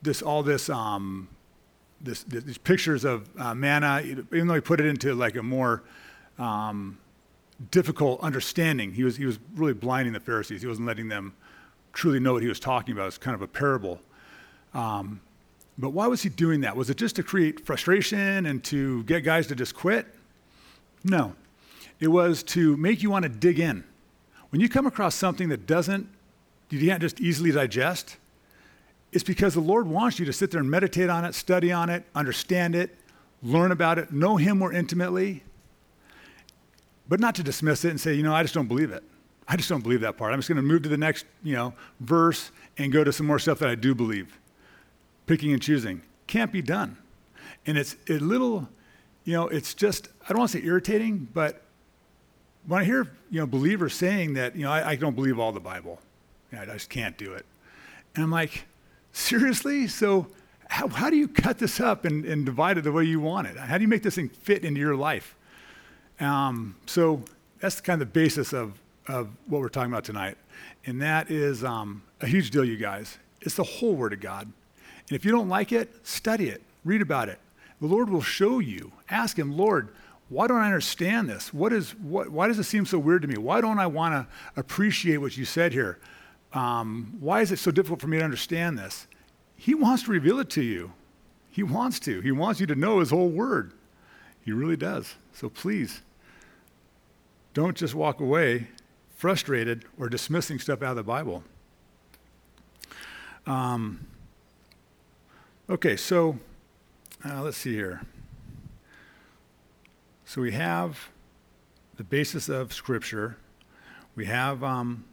this 0.00 0.22
all 0.22 0.42
this 0.42 0.70
um, 0.70 1.28
this, 2.00 2.22
these 2.22 2.56
pictures 2.56 3.04
of 3.04 3.28
uh, 3.38 3.54
manna, 3.54 4.00
even 4.02 4.46
though 4.46 4.54
he 4.54 4.60
put 4.62 4.80
it 4.80 4.86
into 4.86 5.14
like 5.14 5.36
a 5.36 5.42
more 5.42 5.82
um, 6.38 6.96
difficult 7.70 8.20
understanding, 8.20 8.92
he 8.92 9.04
was 9.04 9.16
he 9.16 9.26
was 9.26 9.38
really 9.54 9.74
blinding 9.74 10.12
the 10.12 10.20
Pharisees. 10.20 10.62
He 10.62 10.68
wasn't 10.68 10.86
letting 10.86 11.08
them 11.08 11.34
truly 11.92 12.20
know 12.20 12.34
what 12.34 12.42
he 12.42 12.48
was 12.48 12.60
talking 12.60 12.92
about. 12.92 13.08
It's 13.08 13.18
kind 13.18 13.34
of 13.34 13.42
a 13.42 13.48
parable. 13.48 14.00
Um, 14.74 15.20
but 15.76 15.90
why 15.90 16.06
was 16.06 16.22
he 16.22 16.28
doing 16.28 16.60
that? 16.62 16.76
Was 16.76 16.90
it 16.90 16.96
just 16.96 17.16
to 17.16 17.22
create 17.22 17.64
frustration 17.64 18.46
and 18.46 18.62
to 18.64 19.04
get 19.04 19.20
guys 19.24 19.46
to 19.48 19.54
just 19.54 19.74
quit? 19.74 20.06
No. 21.04 21.34
It 22.00 22.08
was 22.08 22.42
to 22.44 22.76
make 22.76 23.02
you 23.02 23.10
want 23.10 23.24
to 23.24 23.28
dig 23.28 23.58
in. 23.58 23.84
When 24.50 24.60
you 24.60 24.68
come 24.68 24.86
across 24.86 25.14
something 25.14 25.48
that 25.50 25.66
doesn't, 25.66 26.08
you 26.70 26.86
can't 26.86 27.00
just 27.00 27.20
easily 27.20 27.52
digest, 27.52 28.16
it's 29.12 29.24
because 29.24 29.54
the 29.54 29.60
Lord 29.60 29.86
wants 29.86 30.18
you 30.18 30.26
to 30.26 30.32
sit 30.32 30.50
there 30.50 30.60
and 30.60 30.70
meditate 30.70 31.08
on 31.08 31.24
it, 31.24 31.34
study 31.34 31.72
on 31.72 31.90
it, 31.90 32.04
understand 32.14 32.74
it, 32.74 32.96
learn 33.42 33.72
about 33.72 33.98
it, 33.98 34.12
know 34.12 34.36
Him 34.36 34.58
more 34.58 34.72
intimately, 34.72 35.42
but 37.08 37.20
not 37.20 37.34
to 37.36 37.42
dismiss 37.42 37.84
it 37.84 37.90
and 37.90 38.00
say, 38.00 38.14
you 38.14 38.22
know, 38.22 38.34
I 38.34 38.42
just 38.42 38.54
don't 38.54 38.68
believe 38.68 38.90
it. 38.90 39.02
I 39.46 39.56
just 39.56 39.68
don't 39.68 39.82
believe 39.82 40.02
that 40.02 40.16
part. 40.18 40.32
I'm 40.32 40.38
just 40.38 40.48
going 40.48 40.56
to 40.56 40.62
move 40.62 40.82
to 40.82 40.88
the 40.88 40.98
next, 40.98 41.24
you 41.42 41.56
know, 41.56 41.72
verse 42.00 42.50
and 42.76 42.92
go 42.92 43.02
to 43.02 43.12
some 43.12 43.26
more 43.26 43.38
stuff 43.38 43.58
that 43.60 43.68
I 43.68 43.74
do 43.74 43.94
believe 43.94 44.38
picking 45.26 45.52
and 45.52 45.62
choosing. 45.62 46.02
Can't 46.26 46.50
be 46.50 46.62
done. 46.62 46.96
And 47.66 47.76
it's 47.76 47.96
a 48.08 48.18
little, 48.18 48.68
you 49.24 49.34
know, 49.34 49.48
it's 49.48 49.74
just, 49.74 50.08
I 50.24 50.28
don't 50.28 50.38
want 50.38 50.52
to 50.52 50.58
say 50.58 50.64
irritating, 50.64 51.28
but 51.32 51.62
when 52.66 52.80
I 52.80 52.84
hear, 52.84 53.10
you 53.30 53.40
know, 53.40 53.46
believers 53.46 53.94
saying 53.94 54.34
that, 54.34 54.56
you 54.56 54.62
know, 54.62 54.70
I, 54.72 54.90
I 54.90 54.96
don't 54.96 55.14
believe 55.14 55.38
all 55.38 55.52
the 55.52 55.60
Bible, 55.60 56.00
I 56.58 56.64
just 56.64 56.90
can't 56.90 57.16
do 57.16 57.32
it. 57.34 57.44
And 58.14 58.24
I'm 58.24 58.30
like, 58.30 58.64
seriously? 59.12 59.86
So 59.86 60.28
how, 60.68 60.88
how 60.88 61.10
do 61.10 61.16
you 61.16 61.28
cut 61.28 61.58
this 61.58 61.80
up 61.80 62.04
and, 62.04 62.24
and 62.24 62.44
divide 62.44 62.78
it 62.78 62.82
the 62.82 62.92
way 62.92 63.04
you 63.04 63.20
want 63.20 63.46
it? 63.46 63.56
How 63.56 63.78
do 63.78 63.82
you 63.82 63.88
make 63.88 64.02
this 64.02 64.16
thing 64.16 64.28
fit 64.28 64.64
into 64.64 64.80
your 64.80 64.96
life? 64.96 65.34
Um, 66.20 66.76
so 66.86 67.22
that's 67.60 67.80
kind 67.80 68.00
of 68.00 68.08
the 68.08 68.12
basis 68.12 68.52
of, 68.52 68.78
of 69.06 69.28
what 69.46 69.60
we're 69.60 69.68
talking 69.68 69.92
about 69.92 70.04
tonight. 70.04 70.36
And 70.86 71.00
that 71.02 71.30
is 71.30 71.64
um, 71.64 72.02
a 72.20 72.26
huge 72.26 72.50
deal, 72.50 72.64
you 72.64 72.76
guys. 72.76 73.18
It's 73.40 73.54
the 73.54 73.64
whole 73.64 73.94
Word 73.94 74.12
of 74.12 74.20
God. 74.20 74.50
And 75.08 75.16
if 75.16 75.24
you 75.24 75.30
don't 75.30 75.48
like 75.48 75.72
it, 75.72 76.06
study 76.06 76.48
it, 76.48 76.62
read 76.84 77.02
about 77.02 77.28
it. 77.28 77.38
The 77.80 77.86
Lord 77.86 78.10
will 78.10 78.22
show 78.22 78.58
you. 78.58 78.92
Ask 79.08 79.38
Him, 79.38 79.56
Lord, 79.56 79.88
why 80.28 80.46
don't 80.46 80.58
I 80.58 80.66
understand 80.66 81.28
this? 81.28 81.54
What 81.54 81.72
is, 81.72 81.94
what, 81.96 82.28
why 82.28 82.48
does 82.48 82.58
it 82.58 82.64
seem 82.64 82.84
so 82.84 82.98
weird 82.98 83.22
to 83.22 83.28
me? 83.28 83.38
Why 83.38 83.60
don't 83.60 83.78
I 83.78 83.86
want 83.86 84.14
to 84.14 84.26
appreciate 84.60 85.18
what 85.18 85.36
you 85.36 85.44
said 85.44 85.72
here? 85.72 85.98
Um, 86.52 87.16
why 87.20 87.40
is 87.40 87.52
it 87.52 87.58
so 87.58 87.70
difficult 87.70 88.00
for 88.00 88.08
me 88.08 88.18
to 88.18 88.24
understand 88.24 88.78
this? 88.78 89.06
He 89.56 89.74
wants 89.74 90.04
to 90.04 90.10
reveal 90.10 90.38
it 90.40 90.50
to 90.50 90.62
you. 90.62 90.92
He 91.50 91.62
wants 91.62 91.98
to. 92.00 92.20
He 92.20 92.30
wants 92.30 92.60
you 92.60 92.66
to 92.66 92.74
know 92.74 93.00
His 93.00 93.10
whole 93.10 93.28
word. 93.28 93.72
He 94.44 94.52
really 94.52 94.76
does. 94.76 95.14
So 95.32 95.48
please, 95.48 96.02
Don't 97.58 97.76
just 97.76 97.92
walk 97.92 98.20
away 98.20 98.68
frustrated 99.16 99.84
or 99.98 100.08
dismissing 100.08 100.60
stuff 100.60 100.80
out 100.80 100.90
of 100.90 100.96
the 100.96 101.02
Bible. 101.02 101.42
Um, 103.48 104.06
okay, 105.68 105.96
so 105.96 106.38
uh, 107.24 107.42
let's 107.42 107.56
see 107.56 107.74
here. 107.74 108.02
So 110.24 110.40
we 110.40 110.52
have 110.52 111.08
the 111.96 112.04
basis 112.04 112.48
of 112.48 112.72
Scripture. 112.72 113.38
We 114.14 114.26
have 114.26 114.62
um, 114.62 115.04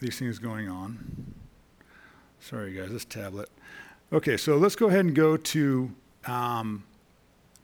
these 0.00 0.18
things 0.18 0.40
going 0.40 0.68
on. 0.68 1.32
Sorry, 2.40 2.72
guys, 2.74 2.90
this 2.90 3.04
tablet. 3.04 3.50
Okay, 4.12 4.36
so 4.36 4.56
let's 4.56 4.74
go 4.74 4.88
ahead 4.88 5.04
and 5.04 5.14
go 5.14 5.36
to 5.36 5.92
um, 6.26 6.82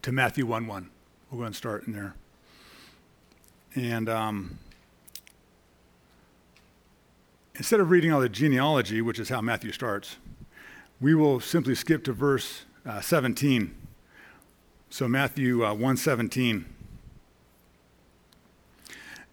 to 0.07 0.13
Matthew 0.13 0.47
1 0.47 0.69
1. 0.69 0.89
We'll 1.33 1.41
go 1.41 1.47
and 1.47 1.57
start 1.57 1.89
in 1.89 1.93
there. 1.93 2.15
And 3.75 4.09
um, 4.09 4.61
instead 7.57 7.81
of 7.81 7.91
reading 7.91 8.13
all 8.13 8.21
the 8.21 8.29
genealogy, 8.29 9.03
which 9.03 9.19
is 9.19 9.31
how 9.31 9.41
Matthew 9.41 9.73
starts, 9.73 10.19
we 11.01 11.17
will 11.17 11.41
simply 11.41 11.75
skip 11.75 12.05
to 12.05 12.13
verse 12.13 12.67
uh, 12.87 13.01
17. 13.01 13.75
So 14.91 15.09
Matthew 15.09 15.65
uh, 15.67 15.73
117. 15.73 16.67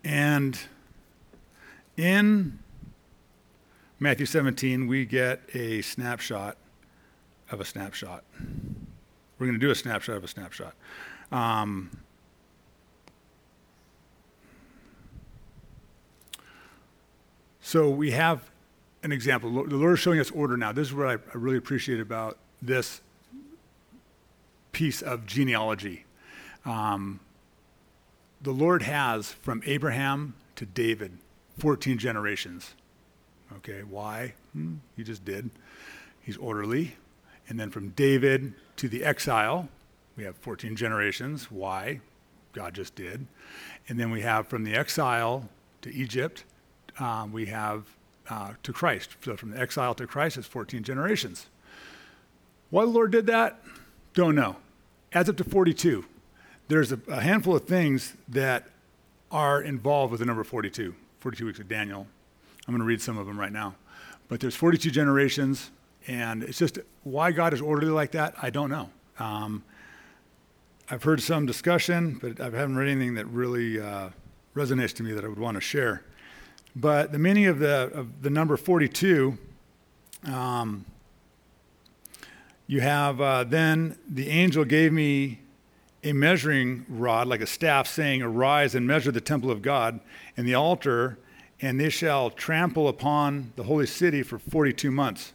And 0.03 0.59
in 1.97 2.57
Matthew 3.99 4.25
17, 4.25 4.87
we 4.87 5.05
get 5.05 5.39
a 5.53 5.83
snapshot 5.83 6.57
of 7.51 7.61
a 7.61 7.65
snapshot. 7.65 8.23
We're 9.43 9.47
going 9.47 9.59
to 9.59 9.65
do 9.65 9.71
a 9.71 9.75
snapshot 9.75 10.15
of 10.15 10.23
a 10.23 10.27
snapshot. 10.29 10.73
Um, 11.29 11.91
so 17.59 17.89
we 17.89 18.11
have 18.11 18.49
an 19.03 19.11
example. 19.11 19.51
The 19.65 19.75
Lord 19.75 19.95
is 19.95 19.99
showing 19.99 20.21
us 20.21 20.31
order 20.31 20.55
now. 20.55 20.71
This 20.71 20.87
is 20.87 20.93
what 20.93 21.07
I, 21.07 21.17
really 21.33 21.57
appreciate 21.57 21.99
about 21.99 22.37
this 22.61 23.01
piece 24.71 25.01
of 25.01 25.25
genealogy. 25.25 26.05
Um, 26.63 27.19
the 28.41 28.53
Lord 28.53 28.83
has 28.83 29.33
from 29.33 29.61
Abraham 29.65 30.35
to 30.55 30.65
David 30.65 31.17
14 31.57 31.97
generations. 31.97 32.75
Okay, 33.57 33.81
why? 33.81 34.35
Hmm, 34.53 34.75
he 34.95 35.03
just 35.03 35.25
did. 35.25 35.49
He's 36.21 36.37
orderly. 36.37 36.95
And 37.47 37.59
then 37.59 37.69
from 37.69 37.89
David 37.89 38.53
to 38.77 38.87
the 38.87 39.03
exile, 39.03 39.67
we 40.15 40.23
have 40.23 40.35
14 40.37 40.75
generations. 40.75 41.51
Why? 41.51 41.99
God 42.53 42.73
just 42.73 42.95
did. 42.95 43.25
And 43.87 43.99
then 43.99 44.11
we 44.11 44.21
have 44.21 44.47
from 44.47 44.63
the 44.63 44.75
exile 44.75 45.49
to 45.81 45.93
Egypt, 45.93 46.45
um, 46.99 47.31
we 47.33 47.47
have 47.47 47.83
uh, 48.29 48.53
to 48.63 48.71
Christ. 48.71 49.09
So 49.23 49.35
from 49.35 49.51
the 49.51 49.59
exile 49.59 49.93
to 49.95 50.07
Christ, 50.07 50.37
is 50.37 50.45
14 50.45 50.83
generations. 50.83 51.47
Why 52.69 52.85
the 52.85 52.91
Lord 52.91 53.11
did 53.11 53.27
that? 53.27 53.61
Don't 54.13 54.35
know. 54.35 54.55
Adds 55.11 55.29
up 55.29 55.37
to 55.37 55.43
42. 55.43 56.05
There's 56.67 56.91
a, 56.91 56.99
a 57.07 57.21
handful 57.21 57.55
of 57.55 57.65
things 57.65 58.13
that 58.29 58.67
are 59.31 59.61
involved 59.61 60.11
with 60.11 60.19
the 60.19 60.25
number 60.25 60.43
42, 60.43 60.95
42 61.19 61.45
weeks 61.45 61.59
of 61.59 61.67
Daniel. 61.67 62.07
I'm 62.67 62.73
going 62.73 62.79
to 62.79 62.85
read 62.85 63.01
some 63.01 63.17
of 63.17 63.27
them 63.27 63.39
right 63.39 63.51
now. 63.51 63.75
But 64.29 64.39
there's 64.39 64.55
42 64.55 64.89
generations, 64.89 65.71
and 66.07 66.43
it's 66.43 66.57
just 66.57 66.79
why 67.03 67.31
God 67.31 67.53
is 67.53 67.61
orderly 67.61 67.91
like 67.91 68.11
that, 68.11 68.35
I 68.41 68.49
don't 68.49 68.69
know. 68.69 68.89
Um, 69.19 69.63
I've 70.89 71.03
heard 71.03 71.21
some 71.21 71.45
discussion, 71.45 72.19
but 72.21 72.39
I 72.39 72.45
haven't 72.45 72.75
read 72.75 72.89
anything 72.89 73.15
that 73.15 73.25
really 73.27 73.79
uh, 73.79 74.09
resonates 74.55 74.93
to 74.95 75.03
me 75.03 75.13
that 75.13 75.23
I 75.23 75.27
would 75.27 75.39
want 75.39 75.55
to 75.55 75.61
share. 75.61 76.03
But 76.75 77.11
the 77.11 77.19
meaning 77.19 77.45
of 77.45 77.59
the, 77.59 77.91
of 77.93 78.21
the 78.21 78.29
number 78.29 78.57
42, 78.57 79.37
um, 80.25 80.85
you 82.67 82.81
have 82.81 83.21
uh, 83.21 83.43
then 83.43 83.97
the 84.09 84.29
angel 84.29 84.65
gave 84.65 84.91
me 84.91 85.39
a 86.03 86.13
measuring 86.13 86.85
rod, 86.89 87.27
like 87.27 87.41
a 87.41 87.47
staff, 87.47 87.87
saying, 87.87 88.21
Arise 88.21 88.75
and 88.75 88.85
measure 88.85 89.11
the 89.11 89.21
temple 89.21 89.51
of 89.51 89.61
God 89.61 89.99
and 90.35 90.47
the 90.47 90.55
altar, 90.55 91.17
and 91.61 91.79
they 91.79 91.89
shall 91.89 92.29
trample 92.29 92.87
upon 92.87 93.53
the 93.55 93.63
holy 93.63 93.85
city 93.85 94.21
for 94.21 94.37
42 94.37 94.91
months. 94.91 95.33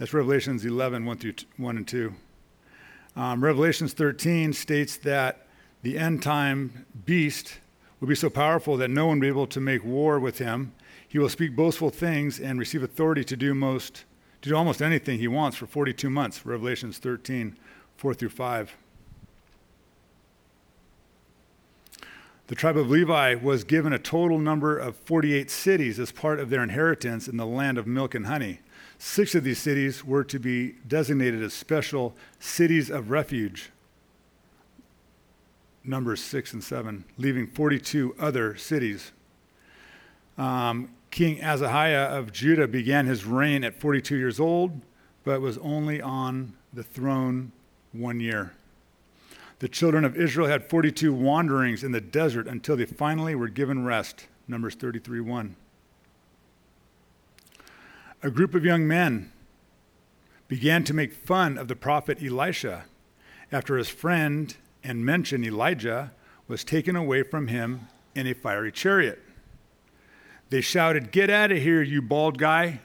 That's 0.00 0.14
Revelations 0.14 0.64
11, 0.64 1.04
1 1.04 1.18
through 1.18 1.34
1 1.58 1.76
and 1.76 1.86
2. 1.86 2.14
Um, 3.16 3.44
Revelations 3.44 3.92
13 3.92 4.54
states 4.54 4.96
that 4.96 5.46
the 5.82 5.98
end 5.98 6.22
time 6.22 6.86
beast 7.04 7.58
will 8.00 8.08
be 8.08 8.14
so 8.14 8.30
powerful 8.30 8.78
that 8.78 8.88
no 8.88 9.06
one 9.06 9.18
will 9.18 9.20
be 9.20 9.28
able 9.28 9.46
to 9.48 9.60
make 9.60 9.84
war 9.84 10.18
with 10.18 10.38
him. 10.38 10.72
He 11.06 11.18
will 11.18 11.28
speak 11.28 11.54
boastful 11.54 11.90
things 11.90 12.40
and 12.40 12.58
receive 12.58 12.82
authority 12.82 13.24
to 13.24 13.36
do 13.36 13.54
most 13.54 14.06
to 14.40 14.48
do 14.48 14.56
almost 14.56 14.80
anything 14.80 15.18
he 15.18 15.28
wants 15.28 15.58
for 15.58 15.66
42 15.66 16.08
months. 16.08 16.46
Revelations 16.46 16.96
13, 16.96 17.58
4 17.98 18.14
through 18.14 18.30
5. 18.30 18.76
The 22.46 22.54
tribe 22.54 22.78
of 22.78 22.88
Levi 22.88 23.34
was 23.34 23.64
given 23.64 23.92
a 23.92 23.98
total 23.98 24.38
number 24.38 24.78
of 24.78 24.96
48 24.96 25.50
cities 25.50 26.00
as 26.00 26.10
part 26.10 26.40
of 26.40 26.48
their 26.48 26.62
inheritance 26.62 27.28
in 27.28 27.36
the 27.36 27.44
land 27.44 27.76
of 27.76 27.86
milk 27.86 28.14
and 28.14 28.24
honey. 28.24 28.60
Six 29.02 29.34
of 29.34 29.44
these 29.44 29.58
cities 29.58 30.04
were 30.04 30.24
to 30.24 30.38
be 30.38 30.74
designated 30.86 31.42
as 31.42 31.54
special 31.54 32.14
cities 32.38 32.90
of 32.90 33.10
refuge. 33.10 33.70
Numbers 35.82 36.22
six 36.22 36.52
and 36.52 36.62
seven, 36.62 37.06
leaving 37.16 37.46
42 37.46 38.14
other 38.20 38.58
cities. 38.58 39.12
Um, 40.36 40.90
King 41.10 41.42
Ahaziah 41.42 42.08
of 42.08 42.30
Judah 42.30 42.68
began 42.68 43.06
his 43.06 43.24
reign 43.24 43.64
at 43.64 43.80
42 43.80 44.16
years 44.16 44.38
old, 44.38 44.82
but 45.24 45.40
was 45.40 45.56
only 45.58 46.02
on 46.02 46.52
the 46.70 46.82
throne 46.82 47.52
one 47.92 48.20
year. 48.20 48.52
The 49.60 49.68
children 49.68 50.04
of 50.04 50.14
Israel 50.14 50.46
had 50.46 50.68
42 50.68 51.10
wanderings 51.14 51.82
in 51.82 51.92
the 51.92 52.02
desert 52.02 52.46
until 52.46 52.76
they 52.76 52.84
finally 52.84 53.34
were 53.34 53.48
given 53.48 53.86
rest. 53.86 54.26
Numbers 54.46 54.74
33 54.74 55.20
1 55.20 55.56
a 58.22 58.30
group 58.30 58.54
of 58.54 58.64
young 58.64 58.86
men 58.86 59.32
began 60.48 60.84
to 60.84 60.92
make 60.92 61.12
fun 61.12 61.56
of 61.56 61.68
the 61.68 61.76
prophet 61.76 62.22
Elisha 62.22 62.84
after 63.50 63.76
his 63.76 63.88
friend 63.88 64.56
and 64.84 65.04
mentioned 65.04 65.44
Elijah 65.44 66.12
was 66.48 66.64
taken 66.64 66.96
away 66.96 67.22
from 67.22 67.46
him 67.46 67.88
in 68.14 68.26
a 68.26 68.34
fiery 68.34 68.72
chariot. 68.72 69.22
They 70.50 70.60
shouted, 70.60 71.12
Get 71.12 71.30
out 71.30 71.52
of 71.52 71.58
here, 71.58 71.82
you 71.82 72.02
bald 72.02 72.38
guy, 72.38 72.80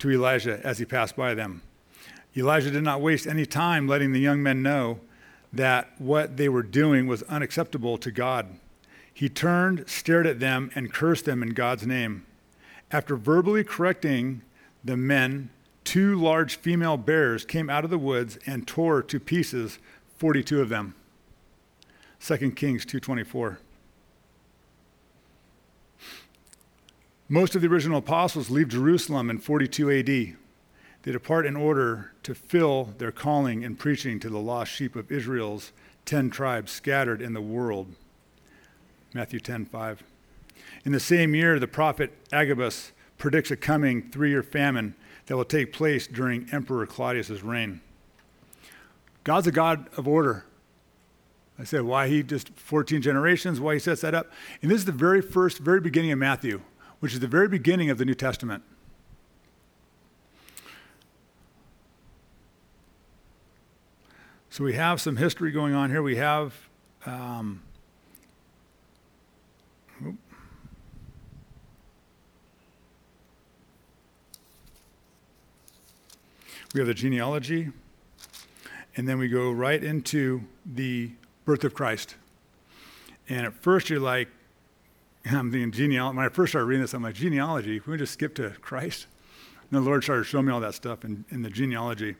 to 0.00 0.10
Elijah 0.10 0.60
as 0.64 0.78
he 0.78 0.84
passed 0.84 1.16
by 1.16 1.34
them. 1.34 1.62
Elijah 2.36 2.70
did 2.70 2.82
not 2.82 3.00
waste 3.00 3.26
any 3.26 3.46
time 3.46 3.86
letting 3.86 4.12
the 4.12 4.20
young 4.20 4.42
men 4.42 4.62
know 4.62 5.00
that 5.52 5.90
what 5.98 6.36
they 6.36 6.48
were 6.48 6.62
doing 6.62 7.06
was 7.06 7.22
unacceptable 7.24 7.98
to 7.98 8.10
God. 8.10 8.46
He 9.12 9.28
turned, 9.28 9.88
stared 9.88 10.26
at 10.26 10.40
them, 10.40 10.70
and 10.74 10.92
cursed 10.92 11.24
them 11.24 11.42
in 11.42 11.50
God's 11.50 11.86
name. 11.86 12.24
After 12.92 13.16
verbally 13.16 13.62
correcting 13.62 14.42
the 14.84 14.96
men, 14.96 15.50
two 15.84 16.16
large 16.20 16.56
female 16.56 16.96
bears 16.96 17.44
came 17.44 17.70
out 17.70 17.84
of 17.84 17.90
the 17.90 17.98
woods 17.98 18.38
and 18.46 18.66
tore 18.66 19.02
to 19.02 19.20
pieces 19.20 19.78
42 20.18 20.60
of 20.60 20.68
them. 20.68 20.94
2 22.20 22.56
Kings 22.56 22.84
2:24. 22.84 23.58
Most 27.28 27.54
of 27.54 27.62
the 27.62 27.68
original 27.68 27.98
apostles 27.98 28.50
leave 28.50 28.68
Jerusalem 28.68 29.30
in 29.30 29.38
42 29.38 29.88
AD. 29.90 30.36
They 31.02 31.12
depart 31.12 31.46
in 31.46 31.56
order 31.56 32.12
to 32.24 32.34
fill 32.34 32.92
their 32.98 33.12
calling 33.12 33.62
in 33.62 33.76
preaching 33.76 34.18
to 34.20 34.28
the 34.28 34.40
lost 34.40 34.72
sheep 34.72 34.96
of 34.96 35.12
Israel's 35.12 35.72
10 36.04 36.28
tribes 36.30 36.72
scattered 36.72 37.22
in 37.22 37.32
the 37.32 37.40
world. 37.40 37.94
Matthew 39.14 39.38
10:5. 39.38 40.02
In 40.84 40.92
the 40.92 41.00
same 41.00 41.34
year, 41.34 41.58
the 41.58 41.68
prophet 41.68 42.12
Agabus 42.32 42.92
predicts 43.18 43.50
a 43.50 43.56
coming 43.56 44.10
three 44.10 44.30
year 44.30 44.42
famine 44.42 44.94
that 45.26 45.36
will 45.36 45.44
take 45.44 45.72
place 45.72 46.06
during 46.06 46.48
Emperor 46.52 46.86
Claudius's 46.86 47.42
reign. 47.42 47.80
God's 49.24 49.46
a 49.46 49.52
God 49.52 49.88
of 49.96 50.08
order. 50.08 50.44
I 51.58 51.64
said 51.64 51.82
why 51.82 52.08
he 52.08 52.22
just 52.22 52.48
14 52.58 53.02
generations, 53.02 53.60
why 53.60 53.74
he 53.74 53.80
sets 53.80 54.00
that 54.00 54.14
up. 54.14 54.32
And 54.62 54.70
this 54.70 54.78
is 54.78 54.86
the 54.86 54.92
very 54.92 55.20
first, 55.20 55.58
very 55.58 55.80
beginning 55.80 56.10
of 56.10 56.18
Matthew, 56.18 56.62
which 57.00 57.12
is 57.12 57.20
the 57.20 57.28
very 57.28 57.48
beginning 57.48 57.90
of 57.90 57.98
the 57.98 58.06
New 58.06 58.14
Testament. 58.14 58.62
So 64.48 64.64
we 64.64 64.72
have 64.72 65.00
some 65.00 65.16
history 65.16 65.52
going 65.52 65.74
on 65.74 65.90
here. 65.90 66.02
We 66.02 66.16
have 66.16 66.54
um, 67.06 67.62
We 76.74 76.80
have 76.80 76.86
the 76.86 76.94
genealogy. 76.94 77.70
and 78.96 79.08
then 79.08 79.18
we 79.18 79.28
go 79.28 79.50
right 79.50 79.82
into 79.82 80.42
the 80.66 81.10
birth 81.44 81.64
of 81.64 81.74
Christ. 81.74 82.16
And 83.28 83.46
at 83.46 83.54
first 83.54 83.88
you're 83.90 84.00
like, 84.00 84.28
I'm 85.24 85.50
thinking 85.50 85.72
genealogy. 85.72 86.16
When 86.16 86.26
I 86.26 86.28
first 86.28 86.52
started 86.52 86.66
reading 86.66 86.82
this, 86.82 86.94
I'm 86.94 87.02
like, 87.02 87.14
genealogy? 87.14 87.80
Can 87.80 87.92
we 87.92 87.98
just 87.98 88.12
skip 88.12 88.34
to 88.36 88.50
Christ? 88.60 89.06
And 89.70 89.80
the 89.80 89.88
Lord 89.88 90.02
started 90.02 90.24
showing 90.24 90.46
me 90.46 90.52
all 90.52 90.60
that 90.60 90.74
stuff 90.74 91.04
in, 91.04 91.24
in 91.30 91.42
the 91.42 91.50
genealogy. 91.50 92.16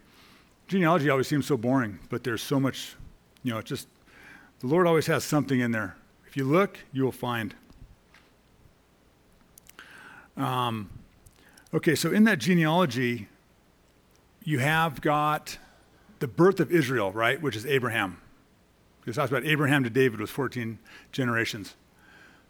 Genealogy 0.69 1.11
always 1.11 1.27
seems 1.27 1.47
so 1.47 1.57
boring, 1.57 1.99
but 2.09 2.23
there's 2.23 2.43
so 2.43 2.61
much, 2.61 2.95
you 3.43 3.53
know, 3.53 3.59
it's 3.59 3.69
just, 3.69 3.89
the 4.61 4.69
Lord 4.69 4.87
always 4.87 5.07
has 5.07 5.25
something 5.25 5.59
in 5.59 5.73
there. 5.73 5.97
If 6.27 6.37
you 6.37 6.45
look, 6.45 6.79
you 6.93 7.03
will 7.03 7.13
find. 7.13 7.55
Um, 10.37 10.91
okay, 11.75 11.97
so 11.97 12.13
in 12.13 12.23
that 12.25 12.39
genealogy, 12.39 13.27
you 14.45 14.59
have 14.59 15.01
got 15.01 15.59
the 16.19 16.29
birth 16.29 16.61
of 16.61 16.71
Israel, 16.71 17.13
right, 17.13 17.41
which 17.41 17.57
is 17.57 17.67
Abraham. 17.67 18.21
It 19.07 19.15
talks 19.15 19.31
about 19.31 19.45
Abraham 19.45 19.83
to 19.85 19.91
David 19.91 20.21
was 20.21 20.31
14 20.31 20.79
generations. 21.13 21.75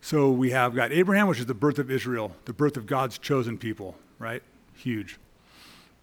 So 0.01 0.31
we 0.31 0.51
have 0.51 0.75
got 0.75 0.93
Abraham, 0.93 1.29
which 1.29 1.39
is 1.39 1.47
the 1.47 1.55
birth 1.55 1.79
of 1.79 1.91
Israel, 1.91 2.35
the 2.45 2.53
birth 2.53 2.77
of 2.77 2.87
God's 2.87 3.19
chosen 3.19 3.59
people, 3.59 3.97
right? 4.19 4.43
Huge. 4.75 5.19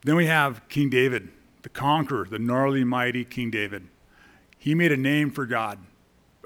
Then 0.04 0.15
we 0.15 0.28
have 0.28 0.67
King 0.69 0.89
David, 0.89 1.30
the 1.63 1.69
conqueror, 1.69 2.28
the 2.30 2.39
gnarly, 2.39 2.84
mighty 2.84 3.26
King 3.26 3.52
David. 3.52 3.88
He 4.58 4.76
made 4.76 4.91
a 4.91 4.97
name 4.97 5.32
for 5.32 5.45
God. 5.45 5.80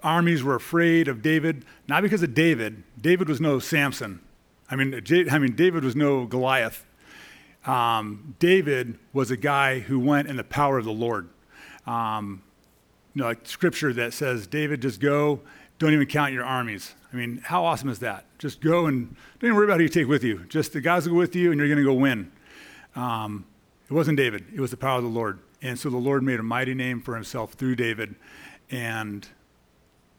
Armies 0.04 0.44
were 0.44 0.56
afraid 0.56 1.08
of 1.08 1.22
David, 1.22 1.66
not 1.88 2.02
because 2.02 2.24
of 2.24 2.34
David. 2.34 2.84
David 3.00 3.30
was 3.30 3.40
no 3.40 3.60
Samson. 3.60 4.22
I 4.70 4.76
mean, 4.76 5.02
I 5.30 5.38
mean 5.38 5.56
David 5.56 5.84
was 5.84 5.96
no 5.96 6.26
Goliath. 6.26 6.86
Um, 7.66 8.36
David 8.40 8.98
was 9.14 9.32
a 9.32 9.38
guy 9.38 9.80
who 9.80 10.00
went 10.00 10.28
in 10.28 10.38
the 10.38 10.44
power 10.44 10.78
of 10.78 10.86
the 10.86 10.92
Lord. 10.92 11.30
Um, 11.86 12.42
you 13.14 13.22
know, 13.22 13.28
like 13.28 13.46
scripture 13.46 13.94
that 13.94 14.14
says, 14.14 14.48
David, 14.48 14.82
just 14.82 15.00
go, 15.00 15.42
don't 15.80 15.94
even 15.94 16.08
count 16.08 16.34
your 16.34 16.46
armies. 16.46 16.94
I 17.12 17.16
mean, 17.16 17.42
how 17.44 17.66
awesome 17.66 17.90
is 17.90 18.00
that? 18.00 18.26
Just 18.38 18.62
go 18.62 18.86
and 18.86 19.16
don't 19.40 19.50
even 19.50 19.56
worry 19.56 19.66
about 19.66 19.78
who 19.78 19.84
you 19.84 19.90
take 19.90 20.08
with 20.08 20.24
you. 20.24 20.46
Just 20.48 20.74
the 20.74 20.82
guys 20.82 21.06
will 21.06 21.14
go 21.14 21.20
with 21.20 21.36
you 21.36 21.52
and 21.52 21.60
you're 21.60 21.68
going 21.68 21.78
to 21.78 21.84
go 21.84 21.94
win. 21.94 22.32
Um, 22.96 23.46
it 23.90 23.94
wasn't 23.94 24.18
David, 24.18 24.46
it 24.54 24.62
was 24.62 24.72
the 24.72 24.78
power 24.78 24.98
of 24.98 25.04
the 25.04 25.10
Lord. 25.10 25.40
And 25.62 25.78
so 25.78 25.90
the 25.90 25.98
Lord 25.98 26.24
made 26.24 26.40
a 26.40 26.44
mighty 26.44 26.74
name 26.74 27.02
for 27.02 27.16
himself 27.16 27.54
through 27.54 27.76
David. 27.76 28.16
And 28.70 29.28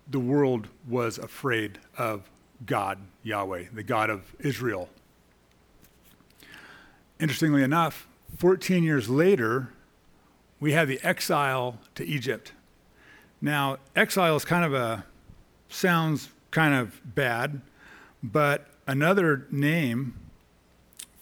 the 0.09 0.21
world 0.21 0.69
was 0.87 1.19
afraid 1.19 1.79
of 1.97 2.31
God, 2.67 2.99
Yahweh, 3.23 3.67
the 3.73 3.83
God 3.83 4.11
of 4.11 4.35
Israel. 4.39 4.89
Interestingly 7.23 7.63
enough, 7.63 8.09
14 8.39 8.83
years 8.83 9.09
later, 9.09 9.69
we 10.59 10.73
have 10.73 10.89
the 10.89 10.99
exile 11.05 11.79
to 11.95 12.05
Egypt. 12.05 12.51
Now, 13.41 13.77
exile 13.95 14.35
is 14.35 14.45
kind 14.45 14.65
of 14.65 14.75
a, 14.75 15.05
sounds 15.69 16.31
kind 16.51 16.75
of 16.75 17.01
bad, 17.15 17.61
but 18.25 18.67
another 18.89 19.47
name 19.53 20.15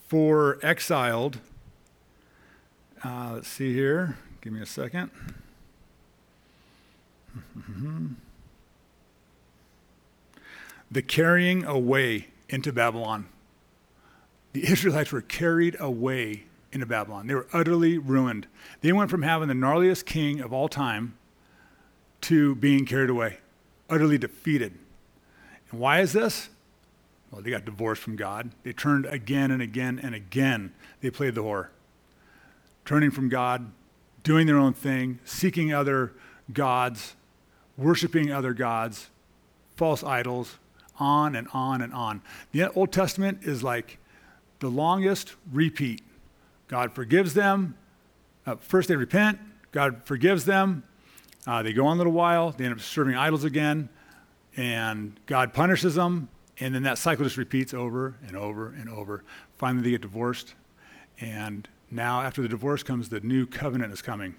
for 0.08 0.58
exiled, 0.62 1.38
uh, 3.04 3.32
let's 3.34 3.48
see 3.48 3.74
here, 3.74 4.16
give 4.40 4.54
me 4.54 4.62
a 4.62 4.66
second. 4.66 5.10
the 10.90 11.02
carrying 11.02 11.62
away 11.64 12.28
into 12.48 12.72
Babylon. 12.72 13.26
The 14.52 14.66
Israelites 14.70 15.12
were 15.12 15.20
carried 15.20 15.76
away 15.78 16.44
into 16.72 16.86
Babylon. 16.86 17.26
They 17.26 17.34
were 17.34 17.46
utterly 17.52 17.98
ruined. 17.98 18.46
They 18.80 18.92
went 18.92 19.10
from 19.10 19.22
having 19.22 19.48
the 19.48 19.54
gnarliest 19.54 20.06
king 20.06 20.40
of 20.40 20.52
all 20.52 20.68
time 20.68 21.16
to 22.22 22.54
being 22.56 22.84
carried 22.84 23.10
away, 23.10 23.38
utterly 23.88 24.18
defeated. 24.18 24.78
And 25.70 25.80
why 25.80 26.00
is 26.00 26.12
this? 26.12 26.48
Well, 27.30 27.42
they 27.42 27.50
got 27.50 27.64
divorced 27.64 28.02
from 28.02 28.16
God. 28.16 28.50
They 28.64 28.72
turned 28.72 29.06
again 29.06 29.50
and 29.50 29.62
again 29.62 30.00
and 30.02 30.14
again. 30.14 30.72
They 31.00 31.10
played 31.10 31.34
the 31.34 31.42
whore. 31.42 31.68
Turning 32.84 33.10
from 33.10 33.28
God, 33.28 33.70
doing 34.24 34.46
their 34.46 34.58
own 34.58 34.72
thing, 34.72 35.20
seeking 35.24 35.72
other 35.72 36.12
gods, 36.52 37.14
worshiping 37.76 38.32
other 38.32 38.52
gods, 38.52 39.10
false 39.76 40.02
idols, 40.02 40.58
on 40.98 41.34
and 41.34 41.48
on 41.54 41.80
and 41.80 41.94
on. 41.94 42.20
The 42.52 42.70
Old 42.72 42.92
Testament 42.92 43.38
is 43.42 43.62
like 43.62 43.98
the 44.60 44.70
longest 44.70 45.34
repeat. 45.52 46.02
God 46.68 46.92
forgives 46.92 47.34
them. 47.34 47.76
Uh, 48.46 48.56
first, 48.56 48.88
they 48.88 48.96
repent. 48.96 49.38
God 49.72 50.02
forgives 50.04 50.44
them. 50.44 50.84
Uh, 51.46 51.62
they 51.62 51.72
go 51.72 51.86
on 51.86 51.96
a 51.96 51.98
little 51.98 52.12
while. 52.12 52.52
They 52.52 52.64
end 52.64 52.74
up 52.74 52.80
serving 52.80 53.16
idols 53.16 53.44
again. 53.44 53.88
And 54.56 55.18
God 55.26 55.52
punishes 55.52 55.94
them. 55.94 56.28
And 56.58 56.74
then 56.74 56.82
that 56.82 56.98
cycle 56.98 57.24
just 57.24 57.36
repeats 57.36 57.72
over 57.72 58.16
and 58.26 58.36
over 58.36 58.68
and 58.68 58.88
over. 58.88 59.24
Finally, 59.56 59.82
they 59.82 59.90
get 59.90 60.02
divorced. 60.02 60.54
And 61.18 61.68
now, 61.90 62.20
after 62.20 62.42
the 62.42 62.48
divorce 62.48 62.82
comes 62.82 63.08
the 63.08 63.20
new 63.20 63.46
covenant 63.46 63.92
is 63.92 64.02
coming. 64.02 64.36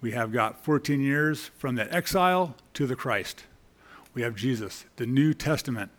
We 0.00 0.12
have 0.12 0.32
got 0.32 0.64
14 0.64 1.00
years 1.00 1.50
from 1.58 1.74
that 1.74 1.92
exile 1.92 2.54
to 2.74 2.86
the 2.86 2.96
Christ. 2.96 3.44
We 4.14 4.22
have 4.22 4.34
Jesus, 4.34 4.84
the 4.96 5.06
New 5.06 5.34
Testament, 5.34 5.90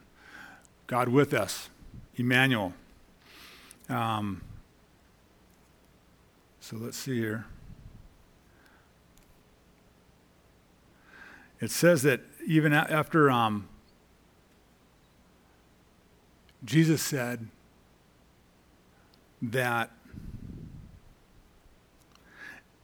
God 0.87 1.09
with 1.09 1.33
us, 1.33 1.69
Emmanuel. 2.15 2.73
Um, 3.89 4.41
so 6.59 6.77
let's 6.77 6.97
see 6.97 7.17
here. 7.17 7.45
It 11.59 11.71
says 11.71 12.03
that 12.03 12.21
even 12.45 12.71
after 12.71 13.29
um, 13.29 13.67
Jesus 16.63 17.01
said 17.01 17.47
that 19.41 19.91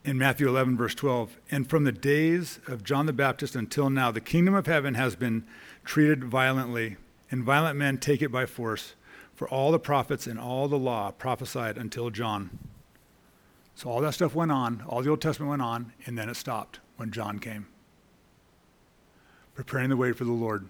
in 0.04 0.18
Matthew 0.18 0.48
11, 0.48 0.78
verse 0.78 0.94
12, 0.96 1.38
and 1.52 1.70
from 1.70 1.84
the 1.84 1.92
days 1.92 2.60
of 2.68 2.84
John 2.84 3.06
the 3.06 3.14
Baptist 3.14 3.56
until 3.56 3.90
now, 3.90 4.12
the 4.12 4.22
kingdom 4.22 4.54
of 4.54 4.68
heaven 4.68 4.94
has 4.94 5.16
been 5.16 5.46
treated 5.84 6.24
violently, 6.24 6.98
and 7.32 7.44
violent 7.44 7.78
men 7.78 7.98
take 7.98 8.22
it 8.22 8.32
by 8.32 8.46
force. 8.46 8.94
For 9.36 9.50
all 9.50 9.72
the 9.72 9.80
prophets 9.80 10.28
and 10.28 10.40
all 10.40 10.68
the 10.68 10.78
law 10.78 11.12
prophesied 11.12 11.78
until 11.78 12.10
John. 12.10 12.58
So 13.76 13.90
all 13.90 14.00
that 14.02 14.14
stuff 14.14 14.34
went 14.34 14.52
on, 14.52 14.84
all 14.88 15.02
the 15.02 15.10
Old 15.10 15.22
Testament 15.22 15.50
went 15.50 15.62
on, 15.62 15.92
and 16.06 16.18
then 16.18 16.30
it 16.30 16.36
stopped 16.36 16.80
when 16.96 17.12
John 17.12 17.40
came, 17.40 17.68
preparing 19.54 19.90
the 19.90 19.98
way 19.98 20.14
for 20.14 20.24
the 20.24 20.32
Lord. 20.32 20.70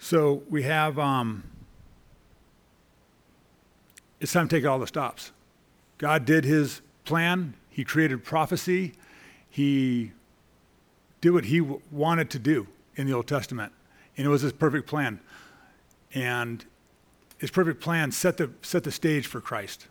So 0.00 0.42
we 0.50 0.64
have, 0.64 0.98
um, 0.98 1.44
it's 4.20 4.32
time 4.32 4.48
to 4.48 4.56
take 4.56 4.66
all 4.66 4.80
the 4.80 4.86
stops. 4.86 5.30
God 5.98 6.24
did 6.24 6.44
his 6.44 6.80
plan, 7.04 7.54
he 7.70 7.84
created 7.84 8.24
prophecy, 8.24 8.94
he 9.48 10.12
did 11.20 11.30
what 11.30 11.44
he 11.46 11.60
w- 11.60 11.80
wanted 11.90 12.30
to 12.30 12.38
do 12.38 12.66
in 12.96 13.06
the 13.06 13.12
Old 13.12 13.26
Testament. 13.26 13.72
And 14.16 14.26
it 14.26 14.30
was 14.30 14.42
his 14.42 14.52
perfect 14.52 14.86
plan. 14.86 15.20
And 16.14 16.64
his 17.38 17.50
perfect 17.50 17.80
plan 17.80 18.12
set 18.12 18.36
the, 18.36 18.50
set 18.62 18.84
the 18.84 18.92
stage 18.92 19.26
for 19.26 19.40
Christ, 19.40 19.86